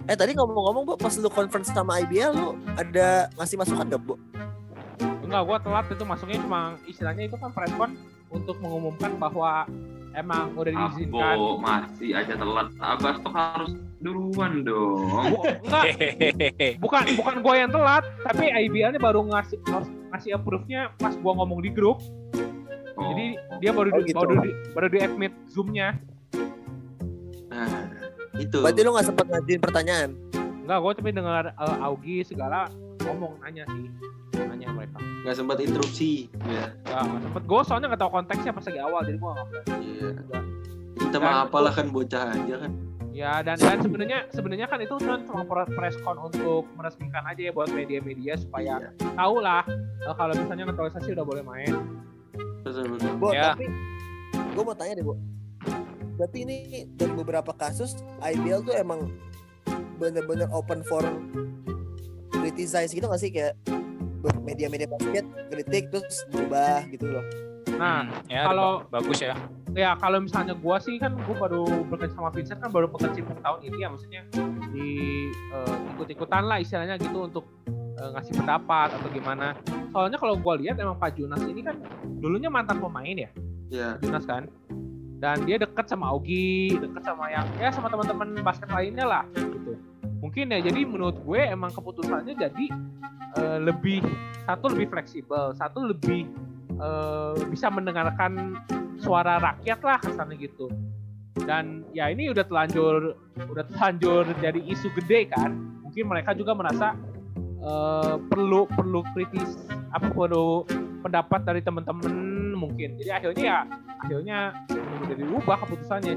[0.07, 4.15] Eh tadi ngomong-ngomong Bu, pas lu conference sama IBL lu ada ngasih masukan gak Bu?
[5.27, 7.99] Enggak, gua telat itu masuknya cuma istilahnya itu kan preskon
[8.29, 9.65] untuk mengumumkan bahwa
[10.13, 11.37] emang udah diizinkan.
[11.37, 12.69] Abo masih aja telat.
[12.79, 15.05] Abbas tuh harus duluan dong.
[15.31, 15.85] Bu- enggak,
[16.85, 21.61] bukan bukan gua yang telat, tapi IBL-nya baru ngasih harus ngasih approve-nya pas gua ngomong
[21.61, 22.01] di grup.
[22.97, 23.13] Oh.
[23.13, 24.17] Jadi dia baru Oh, di, gitu.
[24.17, 26.01] baru di, baru di admit Zoom-nya.
[27.47, 27.89] Nah,
[28.37, 28.59] itu.
[28.61, 30.11] Berarti lu gak sempat ngajuin pertanyaan.
[30.65, 32.73] Enggak, gua tapi dengar eh, Augie segala
[33.05, 33.87] ngomong nanya sih.
[34.35, 34.99] Nanya mereka.
[35.27, 36.31] Nggak sempat interupsi.
[36.47, 36.71] Ya.
[36.87, 37.43] Enggak sempet.
[37.51, 39.75] Gua soalnya nggak tahu konteksnya pas lagi awal, jadi nggak berani.
[39.83, 40.11] Iya.
[40.97, 42.73] Kita mah apalah kan bocah aja kan.
[43.11, 47.53] Ya dan dan sebenarnya sebenarnya kan itu kan cuma pre- preskon untuk meresmikan aja ya
[47.53, 48.93] buat media-media supaya Iya.
[49.17, 49.65] tahu lah
[50.05, 51.75] eh, kalau misalnya naturalisasi udah boleh main.
[52.63, 53.11] Betul betul.
[53.17, 53.57] Bu, Ya.
[53.57, 53.67] tapi
[54.31, 55.17] gue mau tanya deh Bu.
[56.17, 56.57] Berarti ini
[56.93, 59.09] dari beberapa kasus IBL tuh emang
[59.97, 61.01] bener-bener open for
[62.31, 63.57] criticize gitu gak sih kayak
[64.41, 67.25] media-media basket kritik terus berubah gitu loh.
[67.77, 69.35] Nah, Hmm, ya kalau- ba- bagus ya
[69.77, 73.61] ya kalau misalnya gua sih kan gua baru bekerja sama Vincent kan baru berkecimpung tahun
[73.61, 74.23] ini ya maksudnya
[74.73, 74.89] di
[75.29, 79.53] eh, ikut-ikutan lah istilahnya gitu untuk eh, ngasih pendapat atau gimana.
[79.93, 81.77] Soalnya kalau gua lihat emang Pak Junas ini kan
[82.19, 83.29] dulunya mantan pemain ya.
[83.69, 83.89] Ya.
[84.01, 84.49] Junas kan
[85.17, 89.73] dan dia deket sama Augie deket sama yang ya sama teman-teman basket lainnya lah gitu
[90.27, 92.67] mungkin ya jadi menurut gue emang keputusannya jadi
[93.39, 94.03] eh, lebih
[94.43, 96.27] satu lebih fleksibel satu lebih
[96.83, 98.59] eh, bisa mendengarkan
[99.01, 100.67] suara rakyat lah kesannya gitu.
[101.47, 105.53] Dan ya ini udah telanjur udah telanjur jadi isu gede kan.
[105.85, 106.97] Mungkin mereka juga merasa
[107.61, 109.61] eh, perlu perlu kritis
[109.93, 110.67] apa perlu
[111.05, 112.13] pendapat dari teman-teman
[112.57, 112.97] mungkin.
[112.99, 113.59] Jadi akhirnya ya
[114.03, 114.39] akhirnya
[115.07, 116.15] udah diubah keputusannya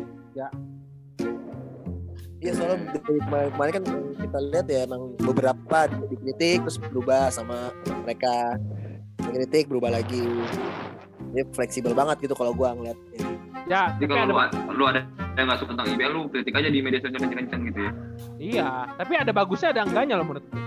[2.39, 3.83] Iya soalnya dari kemarin, kemarin kan
[4.15, 7.75] kita lihat ya emang beberapa dikritik terus berubah sama
[8.07, 8.55] mereka
[9.19, 10.23] dikritik berubah lagi.
[11.35, 12.95] Dia fleksibel banget gitu kalau gua ngeliat.
[13.69, 15.01] ya Jadi kalau ada lu, lu ada
[15.39, 17.91] yang nggak suka tentang IBL lu kritik aja di media sosial kenceng-kenceng gitu ya.
[18.35, 20.63] iya tapi ada bagusnya ada enggaknya loh menurut gue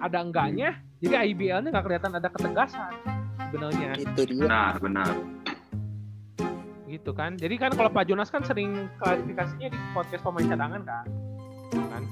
[0.00, 0.70] ada enggaknya
[1.04, 2.92] jadi IBL-nya nggak kelihatan ada ketegasan
[3.50, 4.42] sebenarnya Itu dia.
[4.48, 5.12] Benar, benar.
[6.92, 11.06] Gitu kan jadi kan kalau Pak Jonas kan sering klarifikasinya di podcast pemain cadangan kan
[11.72, 12.02] kan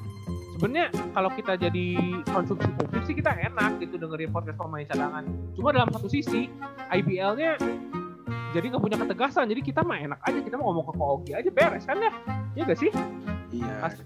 [0.60, 1.86] sebenarnya kalau kita jadi
[2.28, 5.24] konsumsi publik sih kita enak gitu dengerin podcast pemain cadangan.
[5.56, 6.52] Cuma dalam satu sisi
[6.92, 7.56] IBL-nya
[8.52, 9.48] jadi nggak punya ketegasan.
[9.48, 12.12] Jadi kita mah enak aja kita mau ngomong ke Kogi aja beres kan ya?
[12.52, 12.92] Iya gak sih?
[13.56, 13.74] Iya.
[13.80, 14.04] As-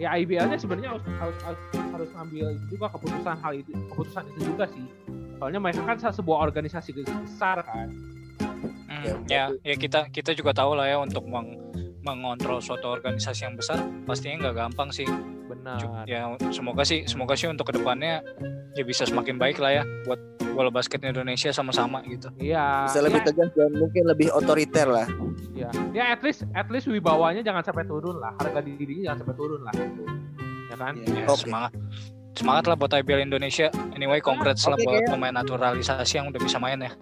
[0.00, 1.60] Ya IBL-nya sebenarnya harus, harus harus
[1.92, 4.84] harus ngambil juga keputusan hal itu keputusan itu juga sih.
[5.36, 7.88] Soalnya mereka kan sebuah organisasi besar kan.
[9.00, 11.56] Hmm, ya, ya kita kita juga tahu lah ya untuk meng
[12.00, 13.76] mengontrol suatu organisasi yang besar
[14.08, 15.08] pastinya nggak gampang sih.
[15.50, 16.06] Benar.
[16.08, 18.24] Ya semoga sih semoga sih untuk ke depannya
[18.72, 20.20] ya bisa semakin baik lah ya buat
[20.56, 22.32] bola basket Indonesia sama-sama gitu.
[22.40, 22.88] Iya.
[22.88, 25.06] Bisa lebih ya, tegas dan mungkin lebih otoriter lah.
[25.52, 25.68] ya.
[25.92, 28.32] ya at least at least wibawanya jangan sampai turun lah.
[28.40, 30.02] Harga dirinya jangan sampai turun lah gitu.
[30.70, 30.94] Ya kan?
[30.96, 31.14] Iya.
[31.20, 31.40] Ya, Oke.
[31.44, 31.72] semangat
[32.40, 33.68] semangat lah buat IBL Indonesia.
[33.92, 36.92] Anyway, congrats lah Oke, buat pemain naturalisasi yang udah bisa main ya.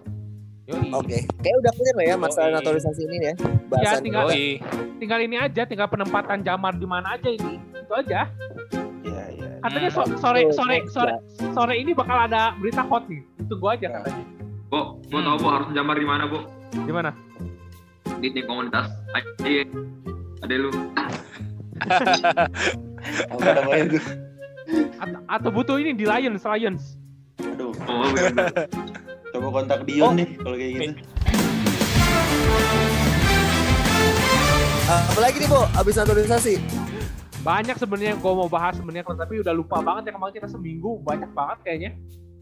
[0.69, 3.33] Oke, kayak udah clear lah ya masalah naturalisasi ini ya.
[3.67, 4.37] Bahasan tinggal- kita.
[4.37, 4.47] Yoi.
[4.97, 7.57] Tinggal ini aja, tinggal penempatan Jamar di mana aja ini.
[7.57, 8.29] Itu aja.
[9.01, 9.49] Iya, iya.
[9.59, 9.97] Katanya Hmm.
[10.05, 11.13] so- sore sore sore
[11.49, 13.21] sore ini bakal ada berita hot nih.
[13.43, 13.97] Tunggu aja Ya.
[13.97, 14.23] katanya.
[14.69, 15.25] Bo, Bo Hmm.
[15.25, 16.45] tau Bo harus jamar di mana Bo?
[16.71, 17.09] Di mana?
[18.15, 18.93] Di tim komunitas.
[19.41, 19.65] Iya.
[20.39, 20.69] Ada lu.
[23.27, 24.03] Apa namanya tuh?
[24.95, 26.83] At- atau butuh ini di Lions, Lions.
[27.41, 28.53] Aduh, Oh, bener.
[29.39, 30.11] coba kontak Dion Oh.
[30.11, 30.91] nih kalau kayak gitu.
[34.89, 36.53] Ah, Apalagi nih, Bo, abis naturalisasi.
[37.39, 40.49] Banyak sebenarnya yang gue mau bahas sebenarnya kalau tapi udah lupa banget ya kemarin kita
[40.51, 41.91] seminggu banyak banget kayaknya.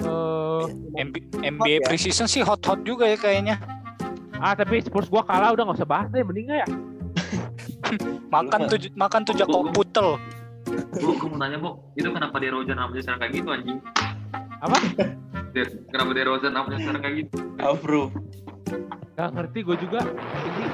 [0.01, 0.63] Eh
[0.97, 1.85] MB- NBA ya.
[1.85, 3.61] preseason sih hot-hot juga ya kayaknya.
[4.37, 6.65] ah tapi Spurs gua kalah udah nggak usah bahas deh mending ya.
[8.33, 10.17] Makan tuh makan tuh Jakob Putel.
[10.97, 13.77] Bo, gue mau tanya Bo, itu kenapa dia Rojan namanya sekarang kayak gitu anjing?
[14.67, 14.79] Apa?
[15.89, 17.35] Kenapa dia Rojan namanya sekarang kayak gitu?
[17.63, 18.03] Afro.
[19.15, 19.99] Gak ngerti gue juga.
[20.03, 20.65] Ini.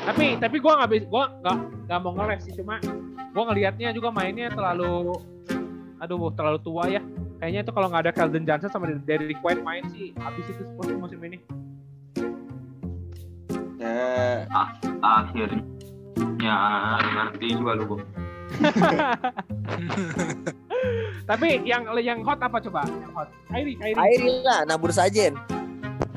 [0.00, 1.56] Tapi tapi gue nggak bis- gua nggak
[1.90, 2.80] nggak mau ngeles sih cuma
[3.30, 5.12] gue ngelihatnya juga mainnya terlalu
[6.00, 7.02] aduh terlalu tua ya.
[7.42, 10.96] Kayaknya itu kalau nggak ada Keldon Johnson sama Derrick White main sih habis itu Spurs
[10.96, 11.38] musim ini.
[13.80, 14.44] Ya,
[15.00, 15.60] Akhirnya
[17.16, 17.96] ngerti juga lu Bo.
[21.28, 22.82] Tapi yang yang hot apa coba?
[22.86, 23.28] Yang hot.
[23.48, 23.98] Kyrie, Kyrie.
[23.98, 25.36] Airi lah, nabur sajen.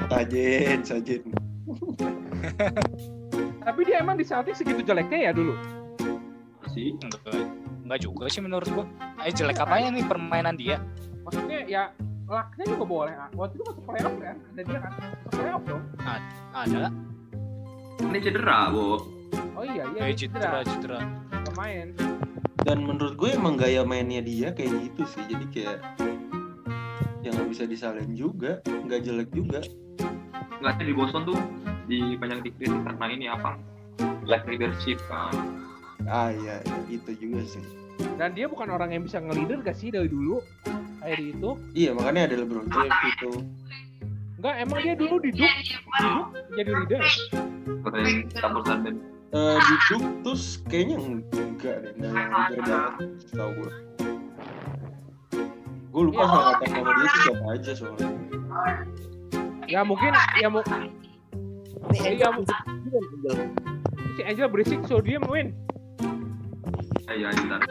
[0.10, 1.22] sajen, sajen.
[3.68, 5.56] Tapi dia emang di Celtics segitu jeleknya ya dulu.
[6.76, 6.92] Sih.
[7.00, 7.22] Enggak,
[7.88, 8.86] enggak juga sih menurut gua.
[9.24, 10.82] Eh jelek apanya nih permainan dia?
[11.24, 11.84] Maksudnya ya
[12.28, 13.14] lucknya juga boleh.
[13.16, 13.30] ah.
[13.38, 14.36] Waktu itu masuk playoff kan?
[14.36, 14.92] Ada dia kan?
[15.00, 15.84] Masuk playoff dong.
[16.54, 16.84] Ada.
[18.04, 19.08] Ini cedera, Bo.
[19.56, 20.02] Oh iya iya.
[20.12, 21.00] Eh cedera cedera.
[21.48, 21.88] Pemain.
[22.64, 25.24] Dan menurut gue emang gaya mainnya dia kayak gitu sih.
[25.28, 25.78] Jadi kayak
[27.24, 29.64] yang nggak bisa disalahin juga, nggak jelek juga.
[30.64, 31.40] Enggak di Boston tuh
[31.92, 33.60] di banyak dikritik karena ini apa?
[34.24, 35.36] Lack leadership kan.
[36.08, 37.64] Ah iya, iya, itu juga sih.
[38.16, 40.40] Dan dia bukan orang yang bisa nge-leader gak sih dari dulu?
[41.04, 41.60] Kyrie itu.
[41.76, 43.32] Iya makanya ada LeBron James itu.
[44.40, 47.02] Enggak, emang dia dulu di Duke, di Duke jadi leader.
[47.84, 48.96] Keren campur tangan.
[49.34, 53.72] Eh di Duke terus kayaknya enggak deh, enggak yang leader banget setahu gue.
[55.90, 58.10] Gue lupa salah kata nama dia tuh siapa aja soalnya.
[59.66, 60.62] Ya mungkin ya mau
[61.94, 63.38] Iya, juga, Angel.
[64.18, 65.54] si Angel berisik so dia win.
[67.10, 67.62] Ayo, ayo, ntar.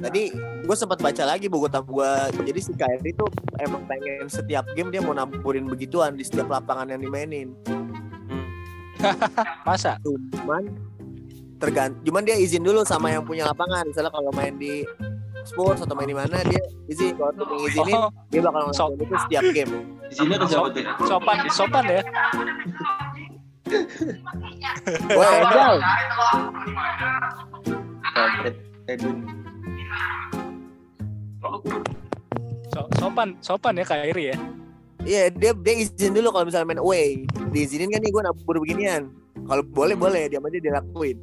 [0.00, 0.22] Tadi
[0.64, 2.12] gue sempat baca lagi buku tamu gue.
[2.48, 3.28] Jadi si Kyrie tuh
[3.60, 7.52] emang pengen setiap game dia mau nampurin begituan di setiap lapangan yang dimainin.
[9.68, 9.96] Masa?
[10.02, 10.68] Cuman
[11.56, 13.88] tergant, cuman dia izin dulu sama yang punya lapangan.
[13.88, 14.84] Misalnya kalau main di
[15.40, 18.68] Spurs atau main di mana dia izin kalau untuk mengizinin Oh, dia bakal Oh.
[18.68, 19.72] ngelakuin itu setiap game.
[20.10, 20.82] Izinnya ke siapa tuh?
[21.06, 22.02] sopan sopan ya.
[25.14, 25.74] Wah, Angel.
[28.10, 29.16] Kampret Edwin.
[32.70, 34.38] So- sopan sopan ya Kyrie ya.
[35.00, 37.24] Iya, dia dia izin dulu kalau misalnya main away.
[37.50, 39.08] Diizinin kan nih gue nabur beginian.
[39.48, 41.16] Kalau boleh boleh, diam aja dilakuin.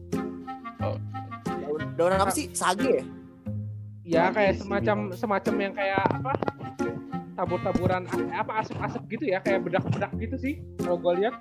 [0.82, 0.98] Oh.
[1.46, 2.50] Daun, daun apa sih?
[2.52, 3.04] Sage ya?
[4.08, 6.32] Ya kayak semacam semacam yang kayak apa?
[7.38, 10.54] Tabur-taburan apa asap-asap gitu ya, kayak bedak-bedak gitu sih.
[10.82, 11.36] Kalau gue lihat.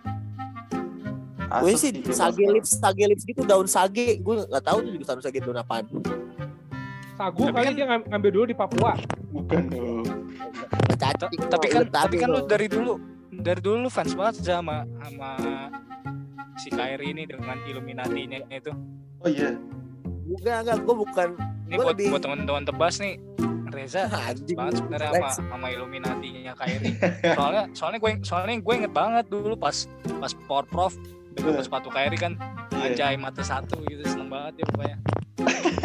[1.47, 4.21] Gue sih sage lips, sage lips gitu daun sage.
[4.21, 5.89] Gue nggak tahu tuh juga daun sage daun apaan.
[7.17, 8.93] Sagu Tapi kali kan- dia ngam- ngambil dulu di Papua.
[9.31, 10.05] Bukan dong.
[10.95, 11.31] Cacing.
[11.47, 12.93] Tapi kan tapi kan lu dari dulu
[13.31, 15.31] dari dulu lu fans banget sama sama
[16.57, 18.73] si Kyrie ini dengan Illuminati-nya itu.
[19.19, 19.53] Oh iya.
[20.27, 21.29] Enggak, enggak, gue bukan
[21.67, 23.15] Ini Gua buat lebih- buat teman-teman tebas nih.
[23.67, 24.57] Reza anjing.
[24.57, 26.95] banget sebenarnya sama sama Illuminati-nya Kyrie.
[27.31, 29.77] Soalnya soalnya gue soalnya gue inget banget dulu pas
[30.17, 30.93] pas Power Prof
[31.35, 32.66] dapat sepatu Kyrie kan Iya.
[32.87, 34.97] Anjay mata satu gitu seneng banget ya pokoknya.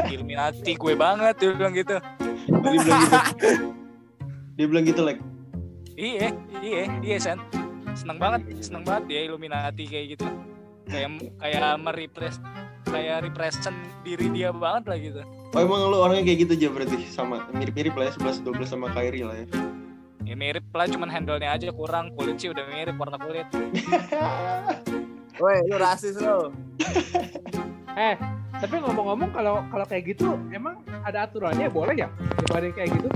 [0.08, 1.96] Illuminati gue banget dia bilang gitu.
[2.48, 3.22] Dia bilang gitu.
[4.56, 5.22] Dia bilang gitu like
[5.98, 6.30] iya
[6.62, 7.42] iya iya sen.
[7.98, 10.28] Seneng banget seneng banget ya Illuminati kayak gitu.
[10.88, 11.10] Kayak
[11.42, 12.38] kayak merepres
[12.88, 15.22] kayak represent diri dia banget lah gitu.
[15.52, 16.98] Oh emang lu orangnya kayak gitu aja berarti?
[17.12, 19.48] Sama mirip-mirip lah ya 11 12 sama Kyrie lah ya.
[20.22, 22.16] ya mirip lah cuman handle-nya aja kurang.
[22.16, 23.48] Kulit sih udah mirip warna kulit
[25.42, 26.38] Woi, lu rasis lu.
[27.92, 28.16] Eh,
[28.56, 32.08] tapi ngomong-ngomong kalau kalau kayak gitu emang ada aturannya boleh ya?
[32.40, 33.10] Dibanding kayak gitu?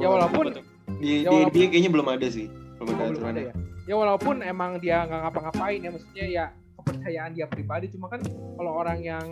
[0.00, 0.48] Ya walaupun
[0.96, 2.46] di, ya di walaupun- NBA kayaknya belum ada sih.
[2.80, 3.44] Belum ada Oh, belum ada aturannya.
[3.44, 3.54] ya.
[3.84, 8.20] Ya walaupun emang dia nggak ngapa-ngapain ya maksudnya ya kepercayaan dia pribadi cuma kan
[8.56, 9.26] kalau orang yang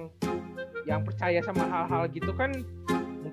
[0.85, 2.53] yang percaya sama hal-hal gitu kan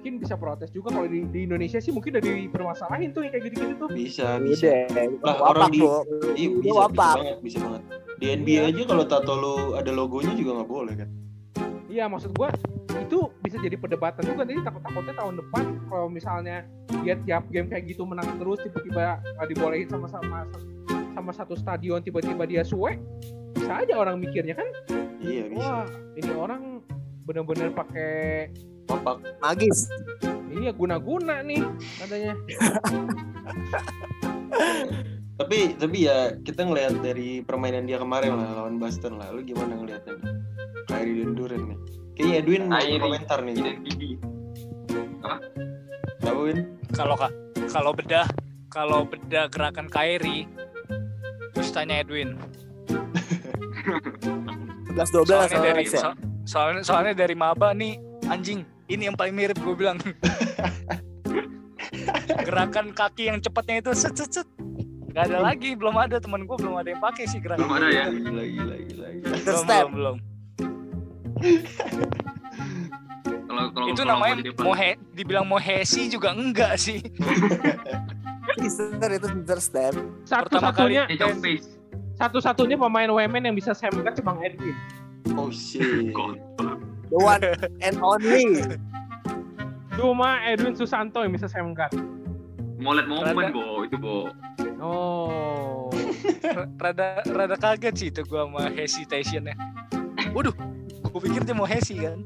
[0.08, 3.43] mungkin bisa protes juga kalau di, di Indonesia sih mungkin udah dipermasalahin tuh yang kayak
[3.52, 3.89] gitu-gitu tuh.
[3.91, 4.88] Bisa, bisa.
[4.88, 5.84] Udah, Lah, orang di-.
[5.84, 7.82] Iya, bisa, bisa banget, bisa banget.
[8.15, 11.10] Di NBA aja kalau tato lu ada logonya juga nggak boleh kan.
[11.91, 12.56] Iya maksud gua
[12.96, 16.63] itu bisa jadi perdebatan juga nanti takut-takutnya tahun depan kalau misalnya
[17.04, 20.48] dia tiap game kayak gitu menang terus tiba-tiba nggak dibolehin sama sama
[20.88, 23.00] sama satu stadion tiba-tiba dia suwe
[23.56, 24.67] bisa aja orang mikirnya kan
[25.24, 25.62] Iya, bisa.
[25.63, 25.86] wah
[26.20, 26.84] ini orang
[27.24, 28.52] bener-bener pakai
[28.88, 29.17] Wapak.
[29.39, 29.88] Magis.
[30.47, 31.62] ini ya guna-guna nih
[32.02, 32.34] katanya
[35.38, 39.30] Tapi tapi ya kita ngelihat dari permainan dia kemarin lah lawan Boston lah.
[39.30, 40.17] Lu gimana ngeliatnya?
[40.89, 41.78] Kyrie dan Durant nih.
[42.17, 43.56] Kayaknya Edwin mau komentar nih.
[46.38, 46.78] Win?
[46.93, 47.34] kalau ka-
[47.67, 48.28] kalau bedah
[48.69, 50.45] kalau bedah gerakan Kyrie
[51.52, 52.38] terus tanya Edwin
[54.95, 56.00] 11 12 soalnya dari ya.
[56.00, 57.97] so- soalnya soalnya dari maba nih
[58.30, 60.00] anjing ini yang paling mirip gue bilang
[62.47, 64.47] gerakan kaki yang cepatnya itu set set set
[65.10, 67.89] Gak ada lagi belum ada teman gue belum ada yang pakai sih gerakan Belum ada
[67.89, 68.06] ya?
[68.08, 69.08] Gila gila gila.
[69.10, 69.34] gila.
[69.41, 70.15] belum belum belum
[73.47, 77.02] kalau kalau itu kalau namanya mohe dibilang mohesi juga enggak sih
[78.58, 79.93] Caesar itu Caesar step.
[80.23, 81.65] satu-satunya Eh, jump pace.
[82.15, 84.78] satu-satunya pemain women yang bisa Gat cuma Edwin
[85.36, 86.13] Oh shit.
[87.08, 87.43] The one
[87.80, 88.67] and only.
[89.98, 91.89] cuma Edwin Susanto yang bisa Gat
[92.78, 94.30] Mau liat momen Rada- bo itu bo.
[94.78, 95.89] oh.
[96.84, 99.58] Rada rada kaget sih itu gue sama hesitationnya
[100.38, 100.54] waduh
[101.02, 102.22] gue pikir dia mau hesi kan.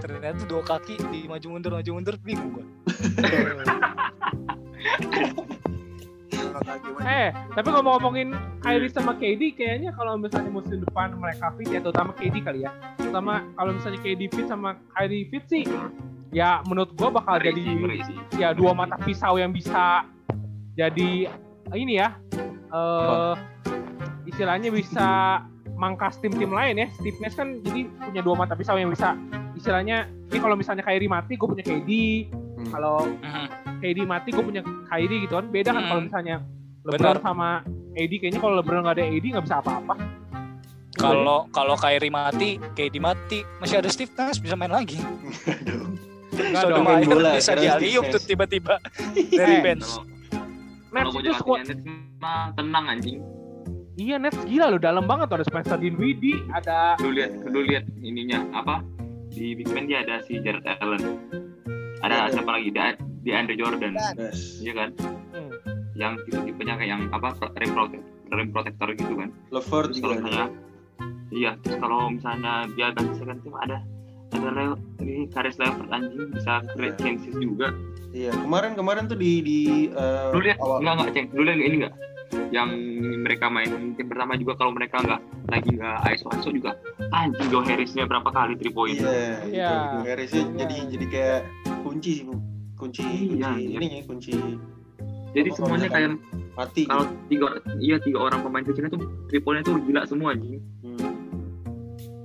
[0.00, 2.64] Ternyata dua kaki di maju mundur maju mundur bingung gue
[7.04, 8.28] Eh, tapi ngomong-ngomongin
[8.60, 12.70] Kyrie sama KD, kayaknya kalau misalnya musim depan mereka fit ya, terutama KD kali ya.
[12.96, 15.64] Terutama kalau misalnya KD fit sama Kyrie fit sih,
[16.32, 17.62] ya menurut gua bakal jadi
[18.36, 20.08] ya dua mata pisau yang bisa
[20.74, 21.30] jadi
[21.72, 22.18] ini ya,
[22.74, 23.34] eh
[24.24, 25.40] istilahnya bisa
[25.78, 26.88] mangkas tim-tim lain ya.
[26.98, 29.14] Steve Nash kan jadi punya dua mata pisau yang bisa
[29.54, 31.90] istilahnya ini kalau misalnya Kyrie mati, gue punya KD.
[32.64, 32.72] Hmm.
[32.72, 32.96] Kalau
[33.78, 35.46] KD mati, gue punya Kyrie gitu kan.
[35.46, 35.90] Beda kan Hmm.
[35.90, 36.36] kalau misalnya
[36.82, 37.16] LeBron Benar.
[37.20, 37.48] sama
[37.94, 39.94] AD kayaknya kalau LeBron nggak ada AD nggak bisa apa-apa.
[40.94, 44.94] kalau kalau Kyrie mati KD mati masih ada Steve Nash bisa main lagi
[46.62, 46.86] dong.
[46.86, 48.78] main bola, bisa dialiup tuh tiba-tiba
[49.34, 49.60] dari Eh.
[49.60, 49.90] bench
[50.90, 51.66] Nets itu squad
[52.54, 53.18] tenang anjing.
[53.96, 57.90] iya Nets gila loh dalam banget tuh ada Spencer Dinwiddie ada Lu lihat lu lihat
[57.98, 58.78] ininya apa?
[59.28, 61.02] Di Big Man dia ada si Jared Allen.
[62.04, 62.32] Ada Ada.
[62.36, 62.68] siapa lagi?
[62.68, 62.80] Di,
[63.24, 63.92] di Andre Jordan.
[64.14, 64.60] Yes.
[64.60, 64.88] Iya kan?
[65.32, 65.50] hmm,
[65.96, 67.28] Yang tipe-tipenya kayak yang apa?
[67.56, 69.28] Rim protector, rim protector gitu kan.
[69.48, 70.46] Terus juga misalnya
[71.34, 73.82] Iya, terus kalau misalnya dia ganti second team ada
[74.30, 77.70] ada Leo, ini Karis Levert anjing bisa create chances juga.
[78.10, 81.56] Iya, kemarin kemarin tuh di di eh, Lu lihat awal enggak enggak ceng, lu lihat
[81.56, 81.94] nggak ini enggak?
[82.50, 82.68] Yang
[83.20, 86.70] mereka main tim pertama juga kalau mereka enggak lagi enggak ISO ISO juga
[87.10, 88.94] anjing Joe Harrisnya berapa kali 3 point.
[88.94, 89.10] Iya,
[89.48, 89.70] Iya.
[89.72, 90.54] itu Harrisnya Iya.
[90.60, 91.40] jadi jadi kayak
[91.84, 92.34] kunci sih, Bu.
[92.74, 93.78] kunci kunci Iya, iya.
[93.78, 94.32] ini ya kunci
[95.34, 96.10] Jadi Apa semuanya kayak
[96.54, 96.82] mati.
[96.86, 97.46] kalau tiga
[97.78, 100.62] iya tiga orang pemain kecilnya tuh 3 pointnya tuh gila semua anjing.
[100.80, 101.10] Hmm.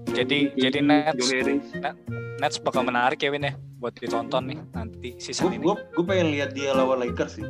[0.10, 1.26] jadi Joe jadi Nets.
[2.38, 6.30] Nets bakal menarik ya Win ya buat ditonton nih nanti season ini Gue gue pengen
[6.30, 7.48] lihat dia lawan Lakers sih,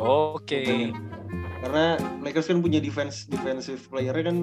[0.00, 0.64] oke
[1.60, 4.36] karena Lakers kan punya defense defensive playernya kan,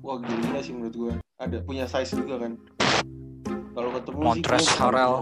[0.00, 1.12] wah gila sih menurut gue.
[1.36, 2.56] Ada punya size juga kan.
[3.78, 5.14] Kalau ketemu gua- Harrell.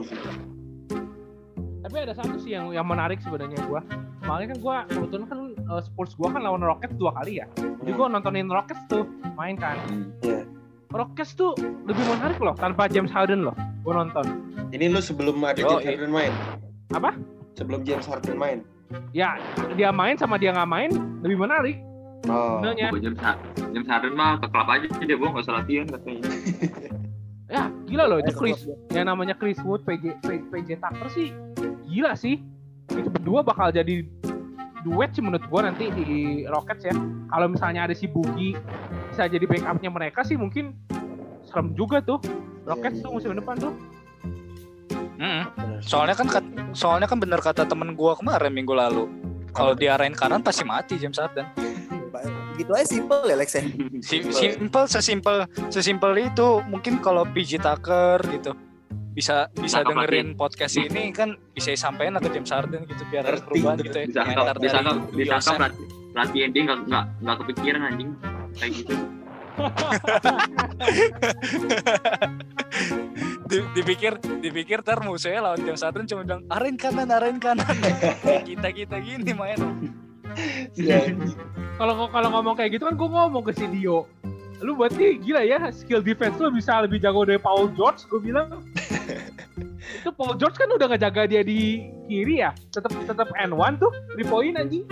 [1.79, 3.79] tapi ada satu sih yang yang menarik sebenarnya gua
[4.19, 7.93] kemarin kan gua kebetulan kan eh, Spurs gua kan lawan Rockets dua kali ya jadi
[7.93, 10.09] gua nontonin Rockets tuh main kan Hmm.
[10.19, 10.43] Iya.
[10.89, 11.53] Rockets tuh
[11.85, 14.25] lebih menarik loh tanpa James Harden loh gua nonton
[14.69, 16.33] Ini lu sebelum ada Yo, James i- Harden main.
[16.91, 17.11] Apa?
[17.55, 18.59] Sebelum James Harden main.
[19.13, 19.37] ya
[19.73, 20.91] dia main sama dia nggak main
[21.21, 21.77] lebih menarik
[22.27, 22.59] Oh.
[22.59, 22.91] sebenarnya
[23.21, 23.39] Har-
[23.69, 26.23] James Harden mah ke klub aja dia gue nggak usah latihan katanya.
[27.47, 31.31] ya gila loh itu Eh, Chris yang namanya Chris Wood PJ PJ Tucker sih
[31.87, 32.43] gila sih
[32.91, 34.03] itu berdua bakal jadi
[34.83, 36.95] duet sih menurut gua nanti di Rockets ya
[37.31, 38.55] kalau misalnya ada si Bugi
[39.11, 40.75] bisa jadi backupnya mereka sih mungkin
[41.47, 42.19] serem juga tuh
[42.67, 43.39] Rockets Iya, tuh iya, musim iya.
[43.43, 43.75] depan tuh
[45.17, 45.45] Mm-mm.
[45.57, 45.81] Bener.
[45.81, 46.29] Soalnya kan
[46.77, 49.09] soalnya kan bener kata temen gua kemarin minggu lalu.
[49.57, 51.49] Kalau diarahin kanan pasti mati James Harden.
[52.57, 53.63] Gitu aja simple ya Lex ya
[54.09, 55.37] Si- Simple, sesimpel
[55.69, 56.49] sesimpel itu.
[56.67, 58.53] Mungkin kalau PG Tucker gitu
[59.17, 63.41] bisa bisa Tangkap dengerin podcast ini kan bisa disampaikan ke James Harden gitu biar ada
[63.41, 64.05] Ngerti, perubahan gitu ya.
[64.13, 68.11] Disangka disangka disangka pelatih pelatih dia nggak nggak nggak kepikiran anjing
[68.57, 68.95] kayak gitu.
[73.47, 77.77] Di- dipikir dipikir ntar musuhnya lawan James Harden cuma bilang arahin kanan arahin kanan
[78.49, 79.57] kita kita gini main.
[81.81, 84.09] kalau kalau ngomong kayak gitu kan gua ngomong ke si Dio.
[84.65, 88.65] Lu berarti gila ya skill defense lu bisa lebih jago dari Paul George gue bilang.
[90.01, 92.57] Itu Paul George kan udah ngejaga dia di kiri ya?
[92.73, 94.89] Tetap tetap N1 tuh 3 point anjing.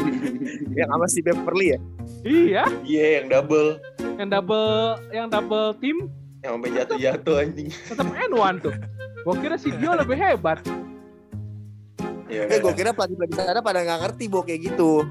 [0.78, 1.78] Yang sama si Beverly ya?
[2.26, 2.64] Iya.
[2.82, 3.78] Iya yang double.
[4.18, 4.74] Yang double
[5.14, 5.96] yang double team.
[6.42, 7.68] Yang sampai jatuh-jatuh anjing.
[7.70, 8.74] tetap N1 tuh.
[9.22, 10.58] Gue kira si Dio lebih hebat
[12.28, 12.42] Iya.
[12.46, 15.04] eh gue kira pelatih pelatih sana pada nggak ngerti bo kayak gitu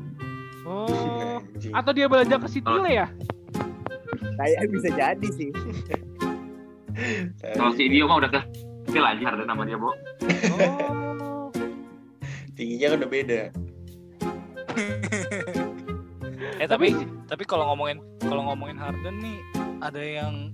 [0.63, 1.41] oh
[1.73, 2.85] atau dia belanja ke City Oh.
[2.85, 3.09] ya
[4.37, 5.49] kayak bisa jadi sih
[7.53, 9.93] Kalau si Dio mah udah kecil aja Harden sama dia, Bo.
[10.57, 11.53] oh
[12.57, 13.41] tingginya kan udah beda.
[16.61, 16.97] eh tapi
[17.29, 19.37] tapi kalau ngomongin kalau ngomongin Harden nih
[19.77, 20.49] ada yang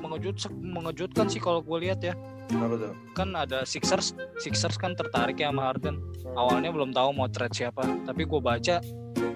[0.00, 2.16] mengejut mengejutkan sih kalau gue lihat ya
[2.50, 2.92] Apa tuh?
[3.12, 6.00] kan ada Sixers Sixers kan tertarik ya sama Harden
[6.32, 8.80] awalnya belum tahu mau trade siapa tapi gue baca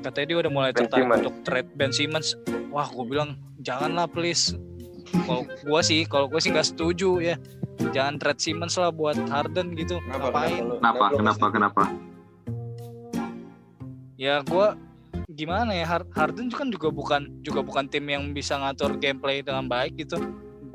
[0.03, 1.21] katanya dia udah mulai Ben tertarik Simmons.
[1.21, 2.29] untuk trade Ben Simmons
[2.69, 4.57] wah gue bilang janganlah please
[5.25, 7.37] kalau gue sih kalau gue sih nggak setuju ya
[7.91, 10.29] jangan trade Simmons lah buat Harden gitu Kenapa?
[10.29, 11.05] ngapain Kenapa?
[11.13, 11.47] Kenapa?
[11.53, 11.83] Kenapa?
[14.17, 14.67] ya gue
[15.29, 19.69] gimana ya Har- Harden kan juga bukan juga bukan tim yang bisa ngatur gameplay dengan
[19.69, 20.17] baik gitu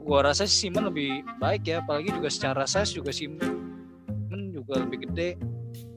[0.01, 3.69] gua rasa si Simon lebih baik ya apalagi juga secara size juga Simon
[4.51, 5.37] juga lebih gede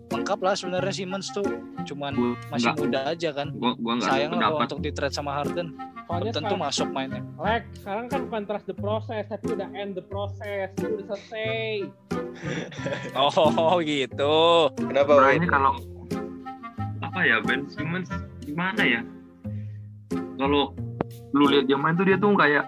[0.07, 1.45] lengkap lah sebenarnya Simmons tuh
[1.85, 4.67] cuman Gua masih nggak- muda aja kan Gua gua nggak ada sayang lah kalau pendapat.
[4.67, 5.69] untuk di trade sama Harden
[6.05, 9.93] soalnya tentu sekarang, masuk mainnya Lex, sekarang kan bukan trust the process tapi udah end
[9.93, 11.73] the process itu udah selesai
[13.17, 14.37] oh gitu
[14.77, 15.11] Kenapa?
[15.11, 15.51] Sebenarnya Win?
[15.51, 15.73] kalau
[17.01, 18.09] apa ya Ben Simmons
[18.41, 19.01] gimana ya?
[20.35, 20.75] Kalau
[21.31, 22.65] lu lihat dia main tuh dia tuh kayak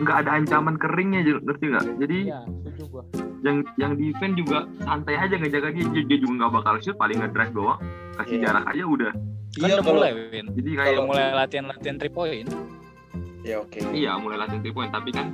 [0.00, 1.84] nggak ada ancaman keringnya ngerti nggak?
[2.00, 3.02] Jadi iya setuju gua.
[3.40, 5.86] yang yang defense juga santai aja ngejaga dia.
[5.92, 7.78] Dia, dia juga nggak bakal shoot paling ngedrive doang.
[8.16, 8.44] Kasih Iya.
[8.48, 9.12] jarak aja udah.
[9.12, 10.46] Kan Iya udah kalau mulai Win.
[10.54, 12.48] Jadi kayak udah mulai latihan-latihan three point.
[13.40, 13.80] Ya oke.
[13.92, 14.90] iya mulai latihan three point.
[14.90, 15.26] Tapi kan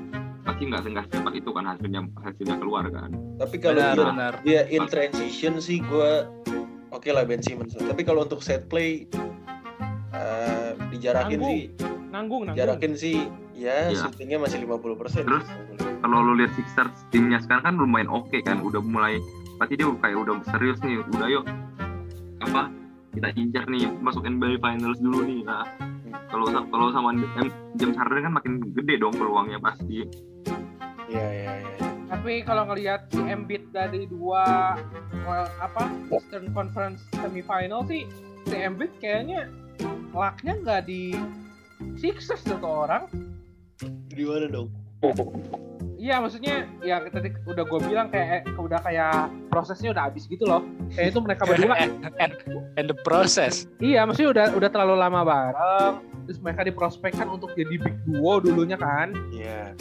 [0.42, 3.11] pasti nggak nggak secepat itu kan hasilnya hasilnya keluar kan.
[3.37, 4.33] Tapi kalau benar dia, benar.
[4.42, 6.11] dia in transition sih gue
[6.88, 7.74] oke lah Ben Simmons.
[7.74, 9.11] Tapi kalau untuk set play
[10.12, 11.50] eh, dijarakin Nanggung.
[11.50, 11.62] sih,
[12.09, 12.57] nanggung nanggung.
[12.57, 13.16] jarakin sih
[13.57, 14.05] ya Iya.
[14.05, 15.25] shootingnya masih 50%.
[15.25, 15.47] Terus?
[16.07, 19.19] kalau lu lihat Sixers timnya sekarang kan lumayan oke kan udah mulai
[19.57, 21.45] pasti dia kayak udah serius nih udah yuk
[22.45, 22.69] apa
[23.16, 25.64] kita incar nih masuk NBA Finals dulu nih nah
[26.29, 27.16] kalau kalau sama
[27.81, 30.05] James Harden kan makin gede dong peluangnya pasti
[31.07, 31.79] Iya iya iya.
[32.11, 34.75] tapi kalau ngelihat si Embiid dari dua
[35.25, 38.05] well, apa Eastern Conference semifinal sih
[38.47, 39.49] si Embiid kayaknya
[40.14, 41.14] lucknya nggak di
[41.99, 43.07] Sixers tuh orang
[43.85, 44.69] Di mana dong?
[45.97, 50.45] Iya maksudnya ya tadi udah gue bilang kayak eh, udah kayak prosesnya udah habis gitu
[50.45, 50.62] loh.
[50.93, 51.75] Kayak itu mereka berdua.
[51.83, 52.33] and,
[52.77, 55.95] and the process iya maksudnya udah udah terlalu lama bareng.
[56.29, 59.12] Terus mereka diprospekkan untuk jadi big duo dulunya kan.
[59.33, 59.73] Iya.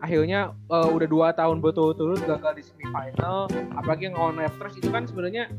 [0.00, 3.50] Akhirnya eh, udah dua tahun berturut-turut gagal di semifinal.
[3.74, 5.50] Apalagi yang lawan Raptors itu kan sebenarnya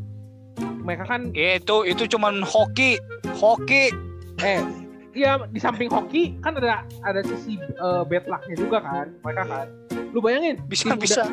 [0.87, 2.95] mereka kan itu itu cuman hoki
[3.35, 3.91] hoki
[4.39, 4.86] eh
[5.17, 9.67] iya di samping hoki kan ada ada sisi eh, bad luck-nya juga kan mereka kan.
[10.13, 11.23] Lu bayangin bisa Tim bisa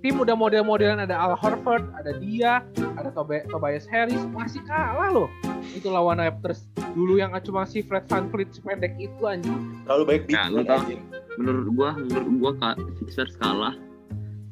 [0.00, 2.64] tim udah model-modelan ada Al Horford, ada dia,
[2.96, 5.28] ada Tobe- Tobias Harris, masih kalah loh.
[5.76, 6.64] Itu lawan Raptors
[6.96, 9.60] dulu yang cuma si Fred VanVleet sependek itu anjing.
[9.84, 10.64] Terlalu baik Ya, tahu.
[10.64, 11.02] anjing.
[11.36, 13.76] menurut gua menurut gua Kak, Sixers kalah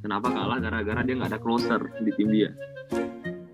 [0.01, 2.51] kenapa kalah gara-gara dia nggak ada closer di tim dia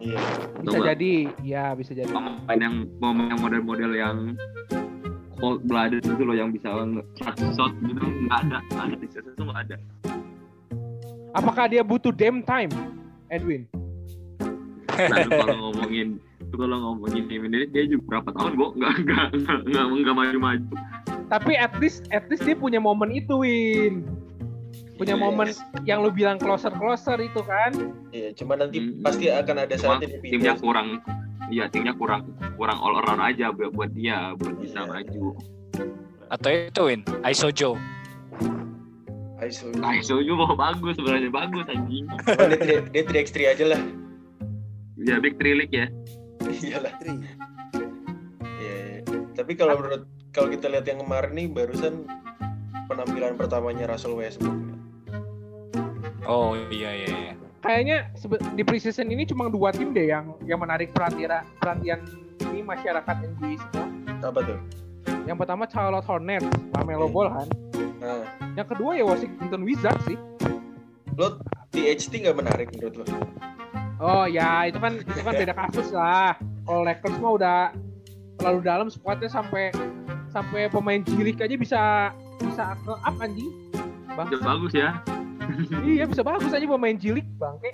[0.04, 0.20] Iya.
[0.60, 0.86] Bisa Coba.
[0.92, 2.12] jadi, ya bisa jadi.
[2.12, 4.16] pemain yang pemain yang model-model yang
[5.40, 9.42] cold blooded gitu loh yang bisa nge-shot shot gitu nggak ada nggak ada di itu
[9.42, 9.76] nggak ada
[11.34, 12.70] Apakah dia butuh damn time,
[13.26, 13.66] Edwin?
[14.94, 16.22] Nah, lu kalau ngomongin
[16.54, 20.74] kalau ngomongin tim ini dia juga berapa tahun nggak nggak nggak nggak nggak maju-maju.
[21.26, 24.06] Tapi at least at least dia punya momen itu Win.
[24.94, 25.22] Punya Yes.
[25.22, 25.48] momen
[25.82, 27.74] yang lu bilang closer closer itu kan.
[28.10, 29.02] Iya, cuma nanti Hmm.
[29.02, 31.02] pasti akan ada saatnya dia timnya kurang
[31.44, 32.24] Iya timnya kurang
[32.54, 34.88] kurang all around aja buat buat dia buat bisa Iya.
[34.88, 35.24] maju.
[36.30, 37.76] Atau itu Win, Aisojo.
[39.34, 39.68] Aiso.
[39.76, 42.08] Nah, Soju mau bagus sebenarnya bagus anjing.
[42.08, 43.80] Cuma dia tri- dia 3x3 aja lah.
[44.96, 45.90] Ya big three league ya.
[46.64, 46.96] Iyalah.
[46.96, 47.12] Tri.
[48.56, 48.76] Iya.
[48.96, 49.04] iya.
[49.36, 52.08] Tapi kalau menurut kalau kita lihat yang kemarin nih barusan
[52.86, 54.63] penampilan pertamanya Russell Westbrook.
[56.24, 57.08] Oh iya iya.
[57.08, 57.32] iya.
[57.64, 58.12] Kayaknya
[58.52, 62.04] di preseason ini cuma dua tim deh yang yang menarik perhatian perhatian
[62.52, 63.86] ini masyarakat NBA semua.
[64.20, 64.58] Apa tuh?
[65.24, 66.44] Yang pertama Charlotte Hornets,
[66.76, 67.48] Lamelo Ball kan.
[68.04, 70.18] Nah, Yang kedua ya Washington Wizards sih.
[71.14, 71.38] lo
[71.70, 73.04] THT nggak menarik menurut lo?
[74.02, 76.36] Oh ya itu kan itu kan beda kasus lah.
[76.68, 77.58] Kalau Lakers mah udah
[78.36, 79.72] terlalu dalam squadnya sampai
[80.28, 81.82] sampai pemain cilik aja bisa
[82.42, 83.52] bisa ke up anjing.
[84.18, 84.28] Bang.
[84.28, 84.98] Udah bagus ya.
[85.86, 87.70] Iya bisa bagus aja pemain cilik bangke.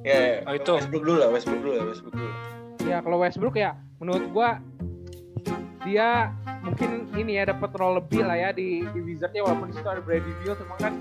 [0.00, 0.72] Ya, Oh, itu.
[0.80, 2.32] Westbrook dulu lah, Westbrook dulu lah, Westbrook dulu.
[2.88, 4.56] Ya kalau Westbrook ya menurut gua
[5.84, 6.32] dia
[6.64, 9.88] mungkin ini ya dapat role lebih lah ya di, di Wizards ya walaupun di situ
[9.88, 10.92] ada Bradley Beal cuma kan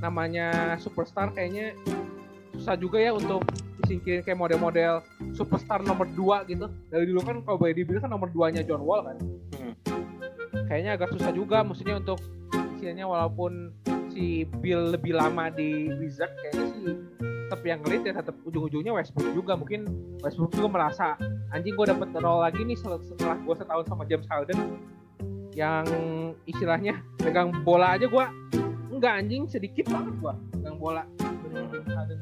[0.00, 1.76] namanya superstar kayaknya
[2.56, 3.44] susah juga ya untuk
[3.80, 5.00] disingkirin kayak model-model
[5.32, 6.68] superstar nomor 2 gitu.
[6.92, 9.16] Dari dulu kan kalau Bradley Beal kan nomor 2-nya John Wall kan.
[9.56, 9.74] Hmm.
[10.68, 12.20] Kayaknya agak susah juga maksudnya untuk
[12.76, 13.72] istilahnya walaupun
[14.10, 16.84] si Bill lebih lama di Wizards kayaknya sih
[17.50, 19.86] tetap yang ngelit ya tetap ujung-ujungnya Westbrook juga mungkin
[20.22, 21.18] Westbrook juga merasa
[21.50, 24.58] anjing gue dapet role lagi nih setelah gue setahun sama James Harden
[25.58, 25.86] yang
[26.46, 28.24] istilahnya pegang bola aja gue
[28.94, 31.02] enggak anjing sedikit banget gue pegang bola
[31.50, 32.18] James Harden.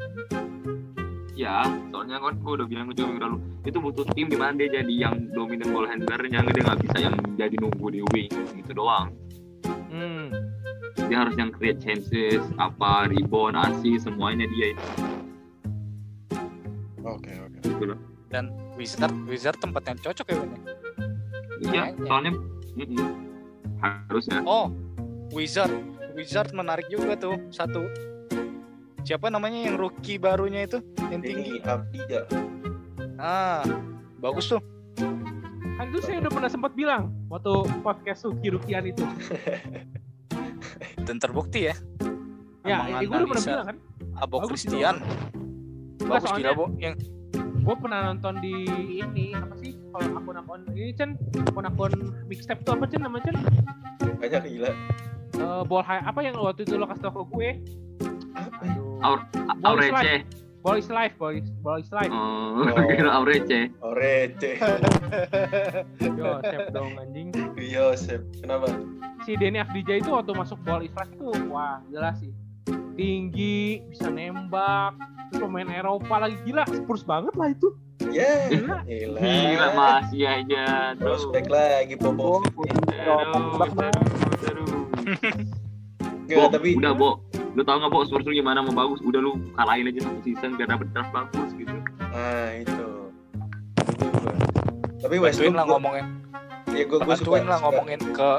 [1.39, 1.63] Ya,
[1.95, 4.91] soalnya kan gue udah bilang juga minggu lalu itu butuh tim di mana dia jadi
[4.91, 9.15] yang dominan ball handlernya, dia nggak bisa yang jadi nunggu di wing gitu doang.
[9.87, 10.35] Hmm.
[11.07, 14.87] Dia harus yang create chances, apa rebound, assist, semuanya dia itu.
[17.07, 17.59] Oke, oke.
[17.63, 17.99] Gitu loh.
[18.29, 20.51] Dan Wizard Wizard tempat yang cocok ya Win.
[20.51, 20.61] ya?
[21.59, 22.33] Iya, soalnya
[22.75, 23.07] mm-mm.
[23.79, 24.43] harusnya.
[24.43, 24.75] Oh,
[25.31, 25.73] Wizard.
[26.19, 27.87] Wizard menarik juga tuh satu.
[29.07, 31.63] Siapa namanya yang rookie barunya itu yang tinggi?
[31.63, 32.21] Ini Abdija.
[33.17, 33.63] Ah,
[34.19, 34.63] bagus tuh.
[35.79, 37.55] kan itu saya udah pernah sempat bilang waktu
[37.87, 38.99] podcast Suki Rukian itu
[41.09, 41.75] Dan terbukti ya.
[42.63, 43.77] ya ini gue udah pernah bilang kan
[44.19, 45.01] Abo Bagus Christian.
[45.99, 46.67] Bagus soalnya- gila, Bo.
[46.77, 46.95] Yang
[47.59, 48.55] gue pernah nonton di
[48.99, 51.93] ini apa sih kalau akun-akun ini Chen akun-akun
[52.25, 53.37] mixtape tuh apa Chen namanya Chen
[54.19, 54.71] Banyak gila.
[55.31, 57.51] Eh, ball high apa yang waktu itu lo kasih tau ke gue
[58.99, 59.23] Aur,
[59.63, 60.27] Aurece.
[60.75, 61.33] is life ball
[61.79, 63.71] is life Oh, kira Aurece.
[63.81, 64.59] Orece.
[66.03, 68.21] yo sep dong anjing Yosep.
[68.43, 68.67] Kenapa?
[69.29, 72.33] Si Denny Afdija itu waktu masuk ball is life itu wah jelas sih
[72.97, 74.97] tinggi bisa nembak
[75.29, 77.69] terus pemain Eropa lagi gila Spurs banget lah itu
[78.09, 79.21] Ya, gila gila.
[79.21, 80.97] Gila masih aja.
[80.97, 81.13] Tuh.
[81.13, 82.41] Prospek lagi Popov.
[82.57, 83.61] Aduh,
[84.49, 84.81] aduh.
[86.25, 87.21] Enggak, Bo, tapi udah Bo,
[87.53, 89.05] lu tau gak Bo Spurs lu gimana mau bagus?
[89.05, 91.77] Udah lu kalahin aja satu season biar dapet draft bagus gitu.
[92.01, 92.89] ah itu.
[95.05, 96.07] Tapi Westbrook lah ngomongin,
[96.73, 98.31] ya gue gue suka, lah ngomongin ke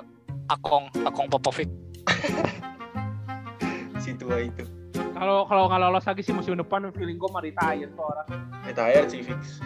[0.49, 1.69] Akong, Akong Popovic.
[4.03, 4.65] si tua itu.
[5.13, 8.27] kalau kalau nggak lolos lagi sih musim depan feeling gue mau retire tuh orang
[8.63, 9.59] Retire sih fix.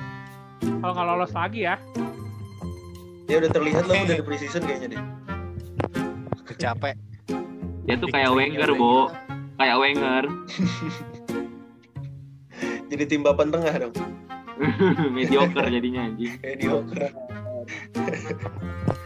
[0.81, 1.75] kalau nggak lolos lagi ya
[3.29, 5.03] Dia udah terlihat lah udah di preseason kayaknya deh.
[6.59, 6.95] Capek.
[7.87, 9.15] Dia tuh kayak Wenger Bo,
[9.55, 10.23] kayak Wenger.
[12.91, 13.95] Jadi tim papan tengah dong.
[15.15, 16.35] Mediocre jadinya anjing.
[16.43, 17.15] Mediocre.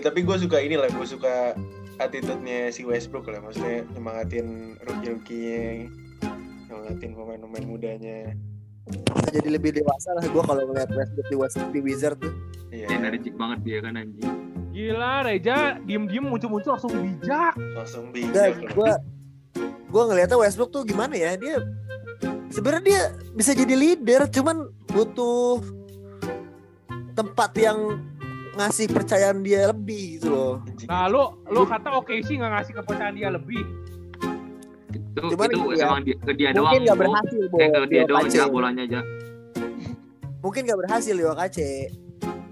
[0.00, 1.52] eh, tapi gue suka inilah, gue suka
[2.00, 3.44] attitude-nya si Westbrook lah.
[3.44, 5.92] Maksudnya nyemangatin rookie-rookie
[6.66, 8.32] nyemangatin pemain-pemain mudanya.
[8.88, 12.32] Bisa jadi lebih dewasa lah gue kalau ngeliat Westbrook di, West- di Wizard tuh.
[12.72, 14.32] Iya, Energik banget dia kan anjing.
[14.70, 18.70] gila Reja diem-diem muncul-muncul langsung bijak langsung bijak lah.
[18.70, 18.92] gue
[19.90, 21.58] gue ngeliatnya Westbrook tuh gimana ya dia
[22.54, 23.00] sebenarnya dia
[23.34, 25.58] bisa jadi leader cuman butuh
[27.18, 27.98] tempat yang
[28.60, 30.54] ngasih percayaan dia lebih gitu loh.
[30.84, 33.64] Nah lu lu kata oke sih nggak ngasih kepercayaan dia lebih
[34.90, 36.70] Itu Cuman itu ya, emang dia, ke dia doang.
[36.70, 37.02] Mungkin gak Bo.
[37.02, 37.56] berhasil Bo.
[37.58, 39.00] Eh ke dia doang aja bolanya aja.
[40.40, 41.70] Mungkin gak berhasil Leo Kace.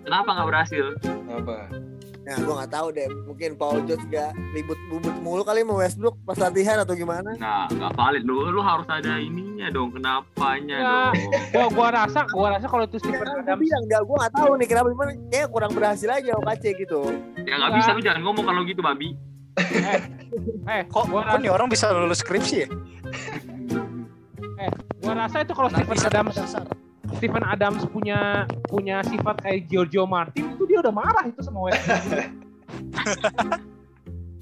[0.04, 0.84] Kenapa nggak berhasil?
[1.28, 1.87] Apa?
[2.28, 3.08] Nah, gue nggak tahu deh.
[3.24, 7.32] Mungkin Paul George gak ribut bubut mulu kali mau Westbrook pas latihan atau gimana?
[7.34, 8.20] Nah, nggak valid.
[8.20, 10.92] Lu, lu harus ada ininya dong, kenapanya Ya.
[11.08, 11.12] dong.
[11.48, 14.50] Gua gua rasa gua rasa kalau itu Steven Gue Adams bilang nggak, gue nggak tahu
[14.54, 15.10] nih kenapa gimana.
[15.26, 17.00] Kayak kurang berhasil aja OKC gitu.
[17.42, 19.08] Ya nggak bisa, lu jangan ngomong kalau gitu, babi.
[20.68, 22.68] eh Kok, gua kok rasa, nih orang bisa lulus skripsi ya?
[25.00, 26.64] gua rasa itu kalau Steven Bisa Adams dasar.
[27.16, 32.28] Steven Adams punya punya sifat kayak Giorgio Martin itu dia udah marah itu sama Westbrook.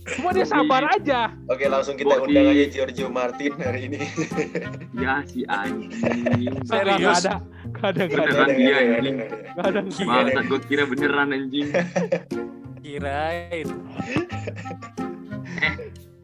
[0.06, 1.34] Cuma dia sabar aja.
[1.50, 2.30] Oke, langsung kita Bodi.
[2.30, 3.98] undang aja Giorgio Martin hari ini.
[4.96, 5.92] Ya si anjing.
[6.64, 7.26] Serius?
[7.26, 7.42] ada.
[7.76, 8.32] Gak ada, gak ada.
[8.32, 9.16] Beneran dia, Nggak ada, anjing.
[9.16, 9.80] nggak ada.
[9.84, 10.30] Gak ada.
[10.30, 11.68] Bangsat gue kira beneran anjing.
[12.80, 13.68] Kirain.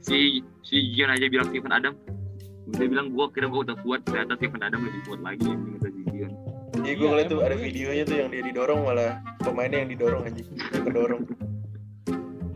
[0.02, 1.94] Si si Gion aja bilang Steven Adam.
[2.62, 5.88] Dia bilang gua kira gua udah kuat, ternyata Steven Adam lebih kuat lagi anjing kata.
[6.82, 7.62] Iya, gue Iya, ngeliat tuh ada iya.
[7.62, 11.22] videonya tuh yang dia didorong malah pemainnya yang didorong aja, yang kedorong.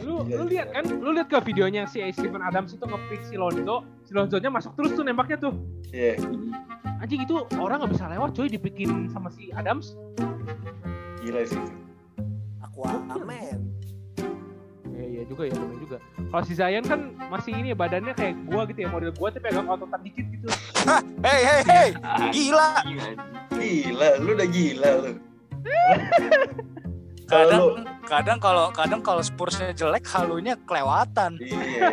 [0.03, 0.85] Lu Iya, lu lihat kan?
[0.89, 3.87] Lu lihat ke videonya si Steven Adams itu nge-pick si Lonzo.
[4.03, 5.55] Si Lonzo-nya masuk terus tuh nembaknya tuh.
[5.95, 6.19] Iya,
[6.99, 9.95] Anjing itu orang nggak bisa lewat coy dipikin sama si Adams.
[11.23, 11.61] gila sih.
[12.63, 13.27] Aquaman.
[13.31, 13.57] Iya
[15.17, 15.97] iya juga ya bener juga.
[16.29, 17.01] Kalau si Zion kan
[17.33, 20.47] masih ini ya, badannya kayak gua gitu ya model gua tapi agak ototan dikit gitu.
[21.25, 21.89] Hei hei hei.
[22.37, 22.71] Gila.
[23.57, 25.13] Gila, lu udah gila lu.
[27.27, 31.35] Kalau Kadang kadang kalau kadang kalau Spursnya jelek halunya kelewatan.
[31.43, 31.91] Iya.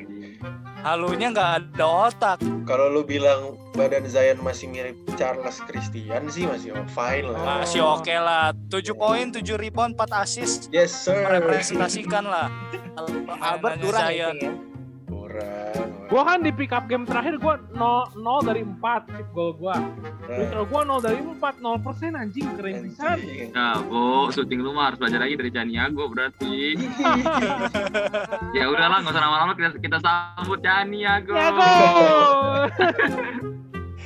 [0.86, 2.38] Halunya nggak ada otak.
[2.64, 7.62] kalau lu bilang badan Zion masih mirip Charles Christian sih masih fine lah.
[7.62, 8.56] Masih oke lah.
[8.72, 10.72] 7 poin, 7 rebound, 4 assist.
[10.72, 11.20] Yes sir.
[11.28, 12.48] Merepresentasikan lah.
[13.44, 14.32] Albert kurang ya.
[15.04, 15.86] Kurang.
[16.06, 19.74] Gua kan di pick up game terakhir gua 0, 0 dari 4 chip goal gua.
[20.24, 23.18] Free throw gua 0 dari 4, 0% anjing keren pisan.
[23.20, 23.50] anjing.
[23.56, 26.78] Nah, Bo, syuting lu mah harus belajar lagi dari Caniago berarti.
[28.56, 31.34] ya udahlah, nggak usah lama-lama kita, kita sambut Caniago.
[31.34, 31.70] Ya go.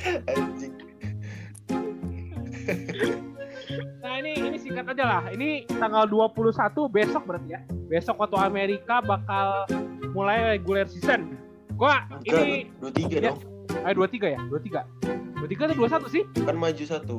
[0.03, 0.73] Anjing.
[4.01, 5.21] Nah ini ini singkat aja lah.
[5.29, 6.51] Ini tanggal 21
[6.87, 7.61] besok berarti ya.
[7.87, 9.65] Besok waktu Amerika bakal
[10.11, 11.37] mulai regular season.
[11.73, 13.31] Gua ini Enggak, dua tiga Ya.
[13.31, 13.39] dong.
[13.81, 14.39] eh 23 ya?
[14.45, 14.81] 23.
[15.39, 16.23] 23 atau 21 sih?
[16.43, 17.17] Kan maju satu.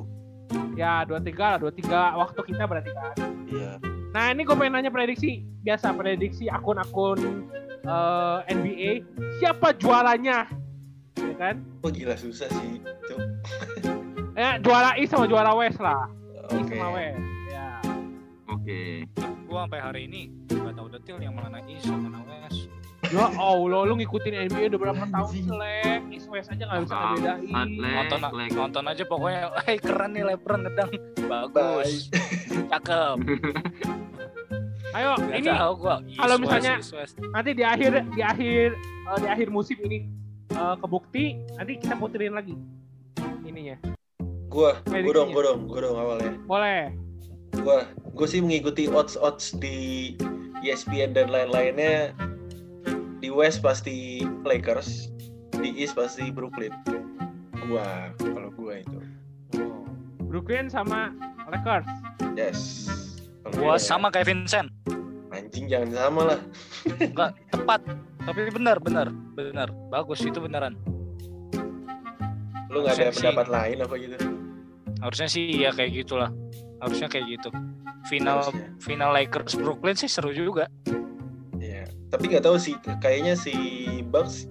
[0.73, 3.15] Ya 23 lah, 23 waktu kita berarti kan.
[3.49, 3.71] Iya.
[4.13, 7.49] Nah ini gue pengen nanya prediksi biasa prediksi akun-akun
[7.83, 8.93] eh, NBA
[9.41, 10.47] siapa juaranya
[11.17, 12.81] ya kan Oh gila susah sih.
[13.05, 13.21] Cuk.
[14.33, 16.09] ya juara East sama juara West lah
[16.49, 16.73] Oke.
[16.73, 17.67] sama West ya
[18.47, 18.81] Oke.
[19.45, 22.69] Gua sampai hari ini nggak tahu detail yang mana East yang mana West.
[23.05, 27.69] ya Allah lu ngikutin NBA udah berapa tahun selek East West aja nggak bisa ngebedain
[27.77, 28.21] Nonton,
[28.55, 29.53] nonton aja pokoknya.
[29.67, 30.91] Hei keren nih LeBron ngedang.
[31.27, 32.09] Bagus.
[32.73, 33.17] Cakep.
[34.93, 37.15] ayo Nggak ini kalau West, misalnya- East, West.
[37.21, 40.05] nanti di akhir di akhir eh, di akhir musim ini
[40.53, 41.25] eh, kebukti
[41.57, 42.55] nanti kita puterin lagi
[43.43, 43.77] ininya
[44.53, 46.33] Gua, gua dong, gua dong, gua dong awalnya.
[46.45, 46.93] boleh
[47.65, 50.13] Gua, gua sih mengikuti odds-odds di
[50.61, 52.13] E ESPN dan lain-lainnya.
[53.25, 55.09] Di West pasti Lakers,
[55.57, 56.73] di East pasti Brooklyn.
[57.65, 58.99] Gua, kalau gua itu.
[60.29, 61.17] Brooklyn sama
[61.49, 61.89] Lakers
[62.37, 62.61] Yes.
[63.57, 64.69] Gua sama kayak Vincent.
[65.33, 66.41] Anjing jangan sama lah.
[67.01, 67.81] Enggak tepat.
[68.23, 69.69] Tapi benar, benar, benar.
[69.91, 70.79] Bagus itu beneran.
[72.71, 73.19] Lu nggak ada Harusnya sih.
[73.21, 74.17] pendapat lain apa gitu?
[75.03, 76.31] Harusnya sih ya kayak gitulah.
[76.79, 77.49] Harusnya kayak gitu.
[78.07, 78.67] Final Harusnya.
[78.79, 80.71] final Lakers Brooklyn sih seru juga.
[81.59, 81.87] Iya.
[82.09, 83.53] Tapi nggak tahu sih, kayaknya si
[84.05, 84.47] Bucks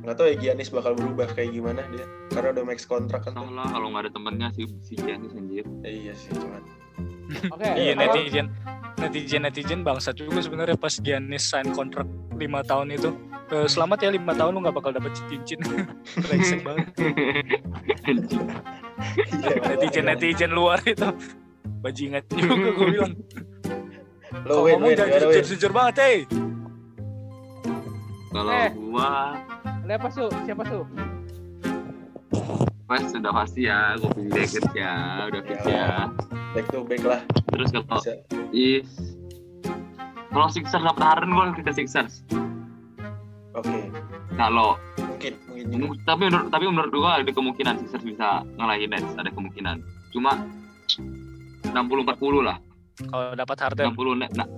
[0.00, 3.46] nggak tahu ya Giannis bakal berubah kayak gimana dia karena udah max kontrak kan Tau
[3.46, 3.52] tuh.
[3.52, 5.62] lah kalau nggak ada temennya si si Giannis anjir.
[5.84, 6.64] Eh, iya sih cuman
[7.54, 8.46] oke Iya netizen
[9.00, 12.04] netizen netizen bangsat juga sebenarnya pas Giannis sign kontrak
[12.36, 13.10] lima tahun itu.
[13.50, 15.58] Eh, selamat ya lima tahun lu nggak bakal dapet cincin.
[16.28, 16.86] Brengsek banget.
[18.06, 18.46] Anjing.
[19.40, 21.08] Iya, netizen netizen luar itu.
[21.80, 23.12] Bajingan juga gue bilang.
[24.46, 25.34] Lo win ngomong win jangan gimana win?
[25.42, 26.16] jujur-jujur banget, hey.
[28.30, 28.70] Kalau Eh.
[28.78, 29.10] gua
[29.90, 30.24] Siapa su?
[30.46, 30.78] Siapa su?
[32.86, 34.94] West sudah pasti ya, gua pilih Lakers ya,
[35.30, 35.70] udah fix Ya.
[35.70, 35.88] ya.
[36.50, 38.02] Back to back lah Terus kalau.
[38.50, 39.18] East
[40.30, 42.22] kalau Sixers dapat Harden gua ke Sixers.
[43.52, 43.90] Oke.
[44.34, 45.94] Kalau Mungkin mungkin juga.
[46.06, 49.82] tapi menurut tapi menurut gua ada kemungkinan Sixers bisa ngalahin Nets, ada kemungkinan.
[50.10, 50.38] Cuma
[51.66, 52.58] 60-40 lah.
[53.00, 54.48] Kalau dapat Harden 60 net nah,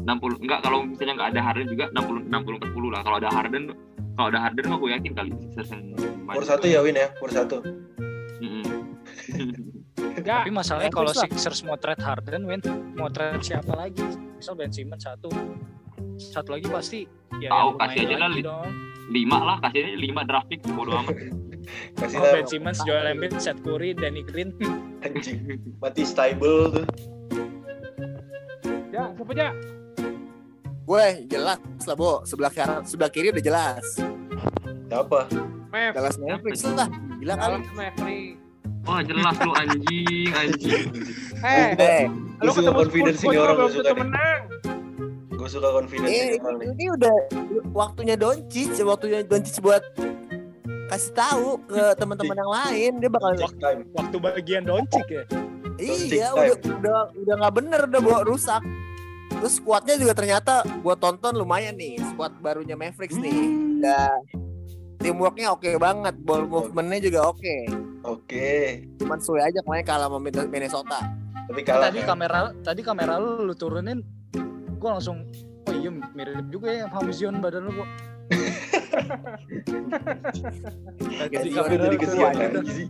[0.00, 3.00] 60 enggak kalau misalnya enggak ada Harden juga 60 60 40 lah.
[3.02, 3.62] Kalau ada Harden
[4.20, 5.82] kalau ada Harden mah gue yakin kali Sixers yang
[6.20, 6.36] main.
[6.36, 7.64] Pur satu ya win ya, pur satu.
[8.38, 8.64] Mm-mm.
[10.20, 11.16] Ya, Tapi masalahnya kalau.
[11.16, 12.60] Sixers mau trade Harden, win
[12.92, 14.04] mau trade siapa lagi?
[14.36, 15.28] misal Ben Simmons satu
[16.16, 17.00] satu lagi pasti
[17.36, 18.40] ya Tahu, kasih aja lah, Li.
[18.40, 18.68] dong.
[19.10, 21.16] lima lah kasih aja lima draft pick bodo amat
[22.00, 24.52] Kasih Oh, Ben Simmons, Joel Embiid, Seth Curry, Danny Green.
[25.00, 25.60] anjing.
[25.76, 26.86] Mati stable tuh.
[28.90, 29.52] Ya, siapa aja?
[30.90, 32.26] Gue jelas lah, Bo.
[32.26, 33.86] Sebelah kanan, sebelah kiri udah jelas.
[34.90, 35.30] Siapa?
[35.70, 35.94] Mavs.
[35.94, 36.90] Dallas Mavericks lah.
[37.22, 37.62] Gila kali.
[37.62, 38.38] Dallas Mavericks.
[38.80, 40.88] wah jelas lu anjing anjing
[41.46, 42.04] Eh, Eh,
[42.40, 44.40] lu suka ketemu confidence Spurs, ini gua orang, gua suka menang.
[45.30, 47.16] Gue suka confidence eh, ini orang ini udah
[47.70, 49.84] waktunya Doncic, waktunya Doncic buat
[50.90, 53.30] kasih tahu ke teman-teman yang lain dia bakal
[53.62, 53.86] time.
[53.94, 55.22] Waktu bagian Doncic ya.
[55.78, 58.58] iya udah udah udah nggak bener udah bawa rusak
[59.40, 63.80] terus squadnya juga ternyata gua tonton lumayan nih squad barunya Mavericks nih.
[63.80, 64.12] Udah
[65.00, 67.56] teamworknya oke banget ball movementnya juga oke.
[68.04, 68.84] Oke.
[69.00, 70.18] cuman suwe aja kemarin kalah sama
[70.48, 71.00] Minnesota.
[71.50, 71.88] Tapi kalah.
[71.88, 72.08] tadi kan?
[72.14, 74.04] kamera tadi kamera lu lu turunin
[74.76, 75.24] gua langsung
[75.68, 77.72] oh iya mirip juga ya sama Zion badan lu
[81.28, 82.84] Tadi Zion kamera jadi lu kesian lagi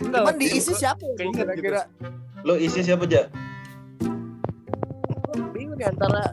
[0.00, 1.82] cuman diisi siapa ya kira-kira?
[2.40, 3.28] Lo isi siapa aja?
[5.80, 6.28] Nih antara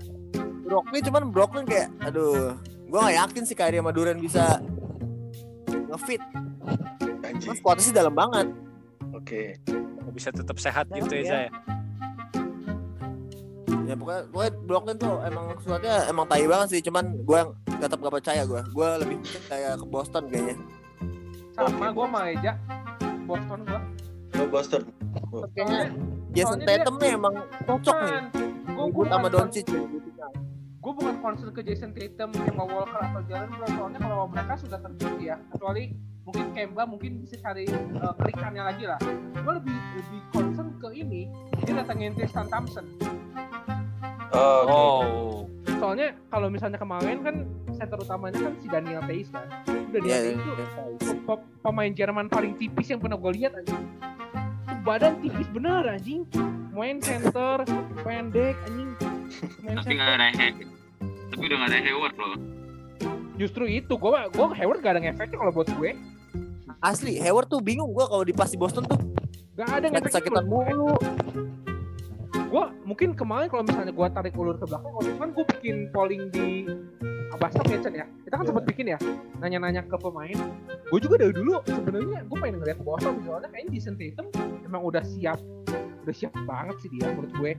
[0.67, 2.59] Brooklyn cuman Brooklyn kayak aduh
[2.91, 4.59] gua gak yakin sih Kyrie sama Durant bisa
[5.87, 6.19] ngefit.
[7.47, 8.47] Mas squadnya sih dalam banget
[9.15, 9.55] Oke.
[10.11, 11.51] bisa tetap sehat gitu Ya, ya, ya.
[13.87, 17.39] Ya pokoknya, pokoknya Brooklyn tuh emang squadnya emang tai banget sih cuman gue
[17.77, 20.55] tetap gak percaya gue gue lebih percaya ke Boston kayaknya
[21.55, 22.53] Sama gua sama Eja.
[23.23, 23.79] Boston gua.
[24.35, 24.81] Lo Boston.
[25.55, 25.81] kayaknya
[26.35, 27.33] Jason Tatum nih emang
[27.63, 28.46] cocok nih
[28.87, 29.67] Gue sama Doncic
[30.87, 34.79] gue bukan concern ke Jason Tatum, Kemba Walker atau Jalen Brown soalnya kalau mereka sudah
[34.79, 35.91] terbukti ya kecuali
[36.23, 38.95] mungkin Kemba mungkin bisa cari uh, kelikannya lagi lah.
[39.35, 41.27] Gue lebih lebih concern ke ini
[41.67, 42.87] dia datangin Tristan Thompson.
[44.31, 44.71] Oh, oke.
[44.71, 45.35] Oh.
[45.77, 47.35] soalnya kalau misalnya kemarin kan
[47.75, 49.43] center utamanya kan si Daniel Theis kan.
[49.91, 53.83] Daniel Iya, Theis tuh pe- pemain Jerman paling tipis yang pernah gue lihat anjing.
[54.63, 56.23] Tuh badan tipis bener anjing
[56.77, 57.65] main center
[58.05, 58.91] pendek anjing.
[59.65, 60.57] Main tapi nggak ada He-
[61.27, 62.33] tapi udah nggak ada Hayward loh.
[63.37, 65.91] Justru itu gue gue Hayward gak ada ngefeknya kalau buat gue.
[66.79, 68.97] Asli Hayward tuh bingung gue kalau di pas di Boston tuh.
[69.53, 70.93] Gak ada ngefeknya sakit-sakitan mulu.
[72.47, 75.75] Gue mungkin kemarin kalau misalnya gue tarik ulur ke belakang waktu itu kan gue bikin
[75.91, 76.47] polling di
[77.29, 78.05] Abastok ya Chan ya.
[78.25, 78.49] Kita kan Iya.
[78.49, 78.99] sempat bikin ya
[79.37, 80.37] nanya-nanya ke pemain.
[80.87, 84.25] Gue juga dari dulu sebenarnya gue pengen ngeliat Boston soalnya kayaknya Jason Tatum
[84.65, 85.37] emang udah siap
[86.07, 87.51] udah siap banget sih dia menurut gue.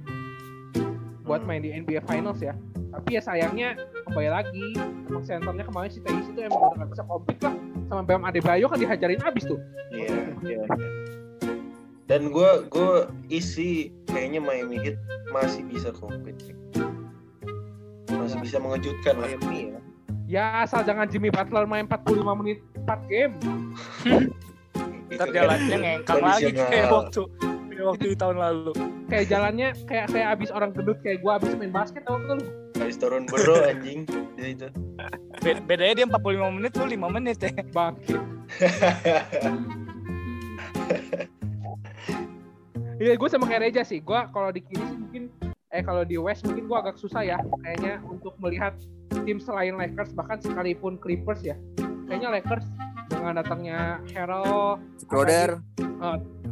[1.29, 2.57] Buat main di NBA Finals ya.
[2.89, 3.77] Tapi ya sayangnya
[4.09, 4.73] kembali lagi
[5.13, 7.55] emang senternya kemarin si Theis itu emang udah gak bisa compete lah
[7.93, 9.61] sama Bam Adebayo kan dihajarin abis tuh.
[9.93, 10.65] Iya, iya.
[12.09, 12.93] Dan gue gue
[13.29, 14.97] isi kayaknya Miami Heat
[15.29, 16.57] masih bisa compete sih.
[18.09, 19.29] Masih bisa mengejutkan lah.
[19.29, 19.81] Miami ya.
[20.29, 23.37] Ya asal jangan Jimmy Butler main 45 menit 4 game.
[25.13, 27.48] Ntar jalannya ngengkang lagi kayak waktu
[27.91, 28.73] waktu di tahun lalu.
[29.09, 32.47] kayak jalannya kayak kayak abis orang gendut kayak gua abis main basket tau gak lu
[32.79, 34.07] Habis turun bro anjing.
[34.39, 34.69] Jadi itu.
[35.43, 37.51] Be- Bedanya dia 45 menit lu 5 menit ya.
[37.75, 38.23] bangkit
[42.99, 44.03] Iya, gue sama kayak Reja sih.
[44.03, 45.31] Gue kalau di kiri sih mungkin,
[45.71, 48.75] eh kalau di West mungkin gue agak susah ya, kayaknya untuk melihat
[49.23, 51.55] tim selain Lakers bahkan sekalipun Clippers ya.
[52.11, 52.67] Kayaknya Lakers
[53.19, 55.59] dengan datangnya Harrell, Schroeder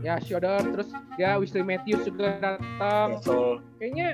[0.07, 3.19] ya Schroeder, terus ya Wesley Matthews juga datang.
[3.19, 3.59] Gasol.
[3.83, 4.09] Kayaknya,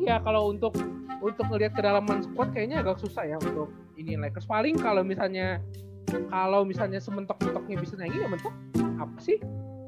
[0.00, 0.72] ya kalau untuk
[1.18, 3.68] untuk ngelihat kedalaman squad kayaknya agak susah ya untuk
[3.98, 4.46] ini Lakers.
[4.46, 5.58] Paling kalau misalnya
[6.32, 8.54] kalau misalnya sementok-mentoknya bisa naik ya mentok
[8.96, 9.36] apa sih?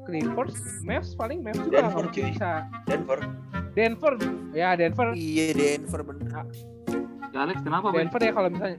[0.05, 2.23] Clippers, Mavs paling Mavs juga Denver, cuy.
[2.33, 2.51] bisa.
[2.89, 3.19] Denver.
[3.71, 4.13] Denver,
[4.51, 6.43] ya Denver, iya Denver bener
[7.31, 8.11] si Alex kenapa Ben?
[8.11, 8.77] Denver ya kalau misalnya,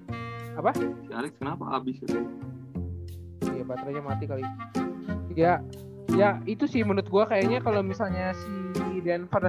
[1.09, 2.52] si Alex kenapa abis ya iya
[3.73, 4.45] baterainya mati kali.
[5.33, 5.65] Ya,
[6.11, 8.53] ya itu sih menurut gua kayaknya kalau misalnya si
[9.01, 9.49] Denver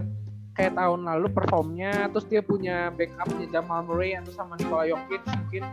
[0.54, 5.64] kayak tahun lalu performnya, terus dia punya backupnya Jamal Murray atau sama Nikola Jokic mungkin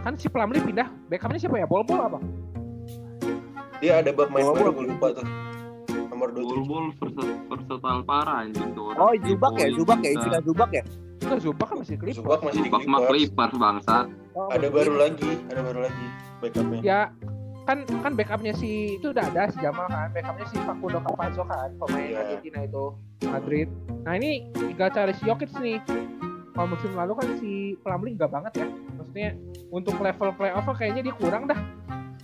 [0.00, 1.66] kan si Plumlee pindah backupnya siapa ya?
[1.66, 2.18] Bol Bol apa?
[3.78, 5.26] Dia ada bab main baru gua- gue lupa tuh.
[6.08, 6.62] Nomor Bol 27.
[6.64, 10.84] bol versa- versatile parah anjing tuh oh Zubak ya Zubak ya istilah Zubak ya
[11.18, 12.18] Enggak Zubac kan masih Clippers.
[12.18, 13.30] Zubak masih di Zubak mah Clippers.
[13.30, 15.02] Clippers bangsat Oh, Ada baru Clippers.
[15.02, 16.06] lagi, ada baru lagi
[16.38, 16.80] backupnya.
[16.80, 17.00] ya
[17.62, 21.70] kan kan backupnya si itu udah ada si Jamal kan backupnya si Facundo Campazzo kan
[21.78, 22.18] pemain Iya.
[22.26, 22.84] Argentina itu
[23.26, 23.68] Madrid
[24.02, 25.78] nah ini tinggal cari si Jokic nih
[26.52, 27.50] kalau musim lalu kan si
[27.80, 28.66] Plumlee nggak banget ya
[28.98, 29.30] maksudnya
[29.70, 31.60] untuk level playoff kayaknya dia kurang dah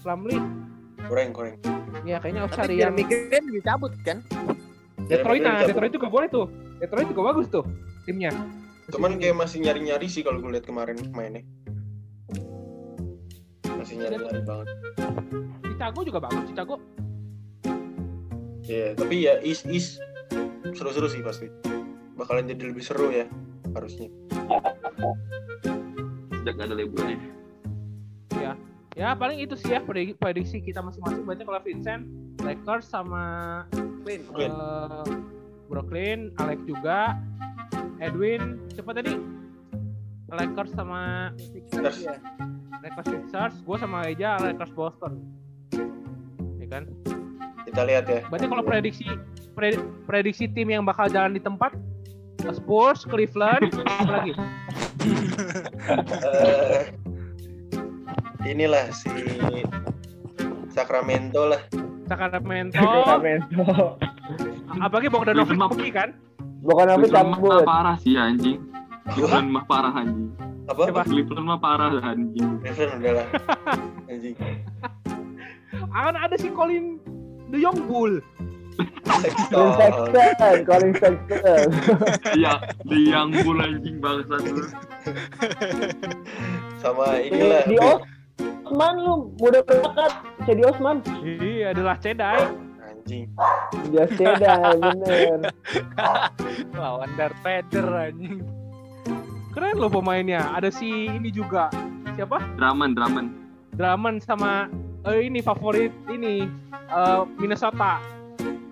[0.03, 0.43] Plumlee
[1.09, 1.57] Kurang, kurang.
[2.05, 4.19] ya kayaknya harus cari yang migrain dicabut kan
[5.09, 5.65] Detroit nah.
[5.65, 6.47] Detroit juga boleh tuh
[6.83, 7.65] Detroit juga bagus tuh
[8.05, 8.35] timnya
[8.89, 11.45] Cuman kayak masih nyari-nyari sih kalau gue lihat kemarin mainnya.
[13.89, 14.69] Masih nyari-nyari banget.
[15.65, 16.77] Chicago juga bagus Chicago
[18.69, 19.97] Iya, tapi ya is is
[20.77, 21.49] seru-seru sih pasti.
[22.21, 23.25] Bakalan jadi lebih seru ya
[23.73, 24.13] harusnya.
[26.37, 27.17] Sejak gak ada LeBron
[28.37, 28.53] ya.
[28.93, 29.81] ya paling itu sih ya
[30.21, 32.05] prediksi, kita masing-masing berarti kalau Vincent
[32.45, 33.25] Lakers sama
[34.05, 34.21] Clean.
[34.29, 34.53] Brooklyn.
[34.53, 35.09] eh,
[35.73, 37.17] Brooklyn Alex juga
[38.05, 39.17] Edwin siapa tadi
[40.29, 42.05] Lakers sama Sixers.
[42.05, 42.21] Iya.
[42.81, 45.19] Lakers Sixers gue sama Eja Lakers Boston
[46.59, 46.85] ya kan
[47.63, 48.25] Kita lihat ya.
[48.27, 49.05] berarti kalau prediksi
[49.53, 49.77] pre-
[50.09, 51.77] prediksi tim yang bakal jalan di tempat
[52.49, 54.33] Spurs, Cleveland, apa lagi?
[56.25, 56.83] Eh,
[58.47, 59.11] inilah si
[60.71, 61.61] Sacramento lah.
[62.07, 63.65] Sacramento, Sacramento.
[64.81, 66.09] apalagi Bogdanovic pergi kan?
[66.63, 67.67] Mah cabut.
[67.67, 68.63] parah sih anjing.
[69.13, 70.31] Cleveland mah parah anjing.
[70.69, 70.83] Apa?
[70.89, 71.03] Siapa?
[71.09, 72.61] Cleveland mah parah anjing.
[72.61, 73.27] Cleveland udah lah.
[74.09, 74.35] Anjing.
[75.89, 77.01] Akan ada si Colin
[77.49, 78.21] De Jong Bull.
[79.51, 81.67] Colin Sexton, Colin Sexton.
[82.37, 84.63] Iya, di yang bull anjing bangsat lu.
[86.79, 87.67] Sama inilah.
[87.67, 90.13] Di Osman lu mudah berbakat.
[90.47, 91.03] Cedi Osman.
[91.25, 92.39] Iya, adalah Cedai.
[92.85, 93.27] Anjing.
[93.91, 95.51] Dia Seda bener.
[96.77, 98.45] Lawan Darth Vader anjing.
[99.59, 100.55] Keren loh pemainnya.
[100.55, 101.67] Ada si ini juga.
[102.15, 102.39] Siapa?
[102.63, 103.27] Draman, Draman.
[103.75, 104.71] Drummond sama
[105.03, 107.99] eh, ini favorit ini eh, Minnesota.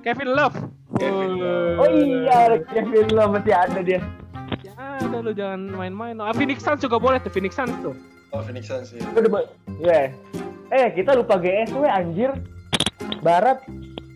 [0.07, 0.55] Kevin Love.
[0.95, 1.83] Kevin Love.
[1.83, 3.99] Oh iya, Kevin Love masih ada dia.
[4.63, 6.23] Ya ada lo jangan main-main.
[6.23, 7.99] Ah, Phoenix Suns juga boleh tuh Phoenix Suns tuh.
[8.31, 9.03] Oh Phoenix Suns ya.
[9.11, 9.43] Udah, Boy.
[9.83, 10.15] Ya.
[10.71, 12.31] Eh, kita lupa GS we anjir.
[13.27, 13.59] Barat.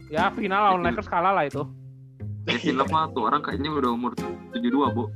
[0.06, 1.66] Ya final lawan Lakers kalah lah itu.
[2.46, 4.14] Kevin Love mah tuh orang kayaknya udah umur
[4.54, 5.10] 72, Bu.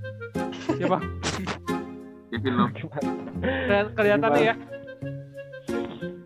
[0.83, 0.99] Siapa?
[2.35, 2.75] Kevin Love.
[3.71, 4.55] Keli- Kelihatannya ya.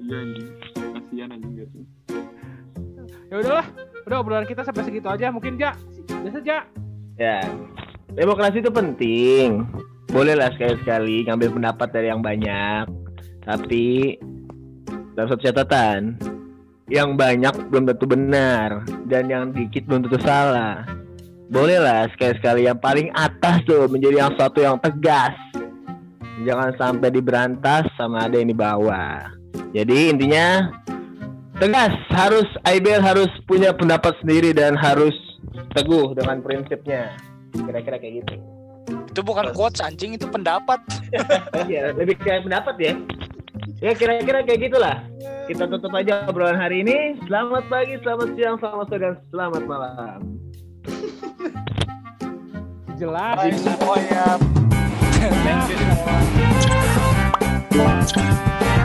[0.01, 0.49] Iya anjing.
[0.73, 1.79] Kasihan anjing gitu.
[3.29, 3.67] Ya udahlah.
[4.09, 5.29] Udah obrolan kita sampai segitu aja.
[5.29, 5.77] Mungkin ja.
[6.09, 6.65] Biasa ja.
[7.21, 7.45] Ya.
[8.17, 9.69] Demokrasi itu penting.
[10.09, 12.89] Bolehlah sekali-sekali ngambil pendapat dari yang banyak.
[13.45, 14.17] Tapi
[15.13, 16.17] dalam satu catatan,
[16.89, 20.89] yang banyak belum tentu benar dan yang dikit belum tentu salah.
[21.53, 25.37] Bolehlah sekali-sekali yang paling atas tuh menjadi yang suatu yang tegas.
[26.47, 29.27] Jangan sampai diberantas sama ada yang di bawah.
[29.75, 30.71] Jadi intinya
[31.59, 35.15] tegas harus IBL harus punya pendapat sendiri dan harus
[35.75, 37.19] teguh dengan prinsipnya
[37.51, 38.35] kira-kira kayak gitu
[39.11, 40.79] Itu bukan quotes anjing, itu pendapat.
[41.71, 42.93] iya lebih kayak pendapat ya
[43.83, 44.97] ya kira-kira kayak gitulah
[45.51, 50.19] kita tutup aja obrolan hari ini selamat pagi selamat siang selamat sore dan selamat malam
[52.99, 53.39] Jelas.
[53.39, 54.27] Bye semuanya.
[55.21, 55.73] Thank
[58.17, 58.78] you.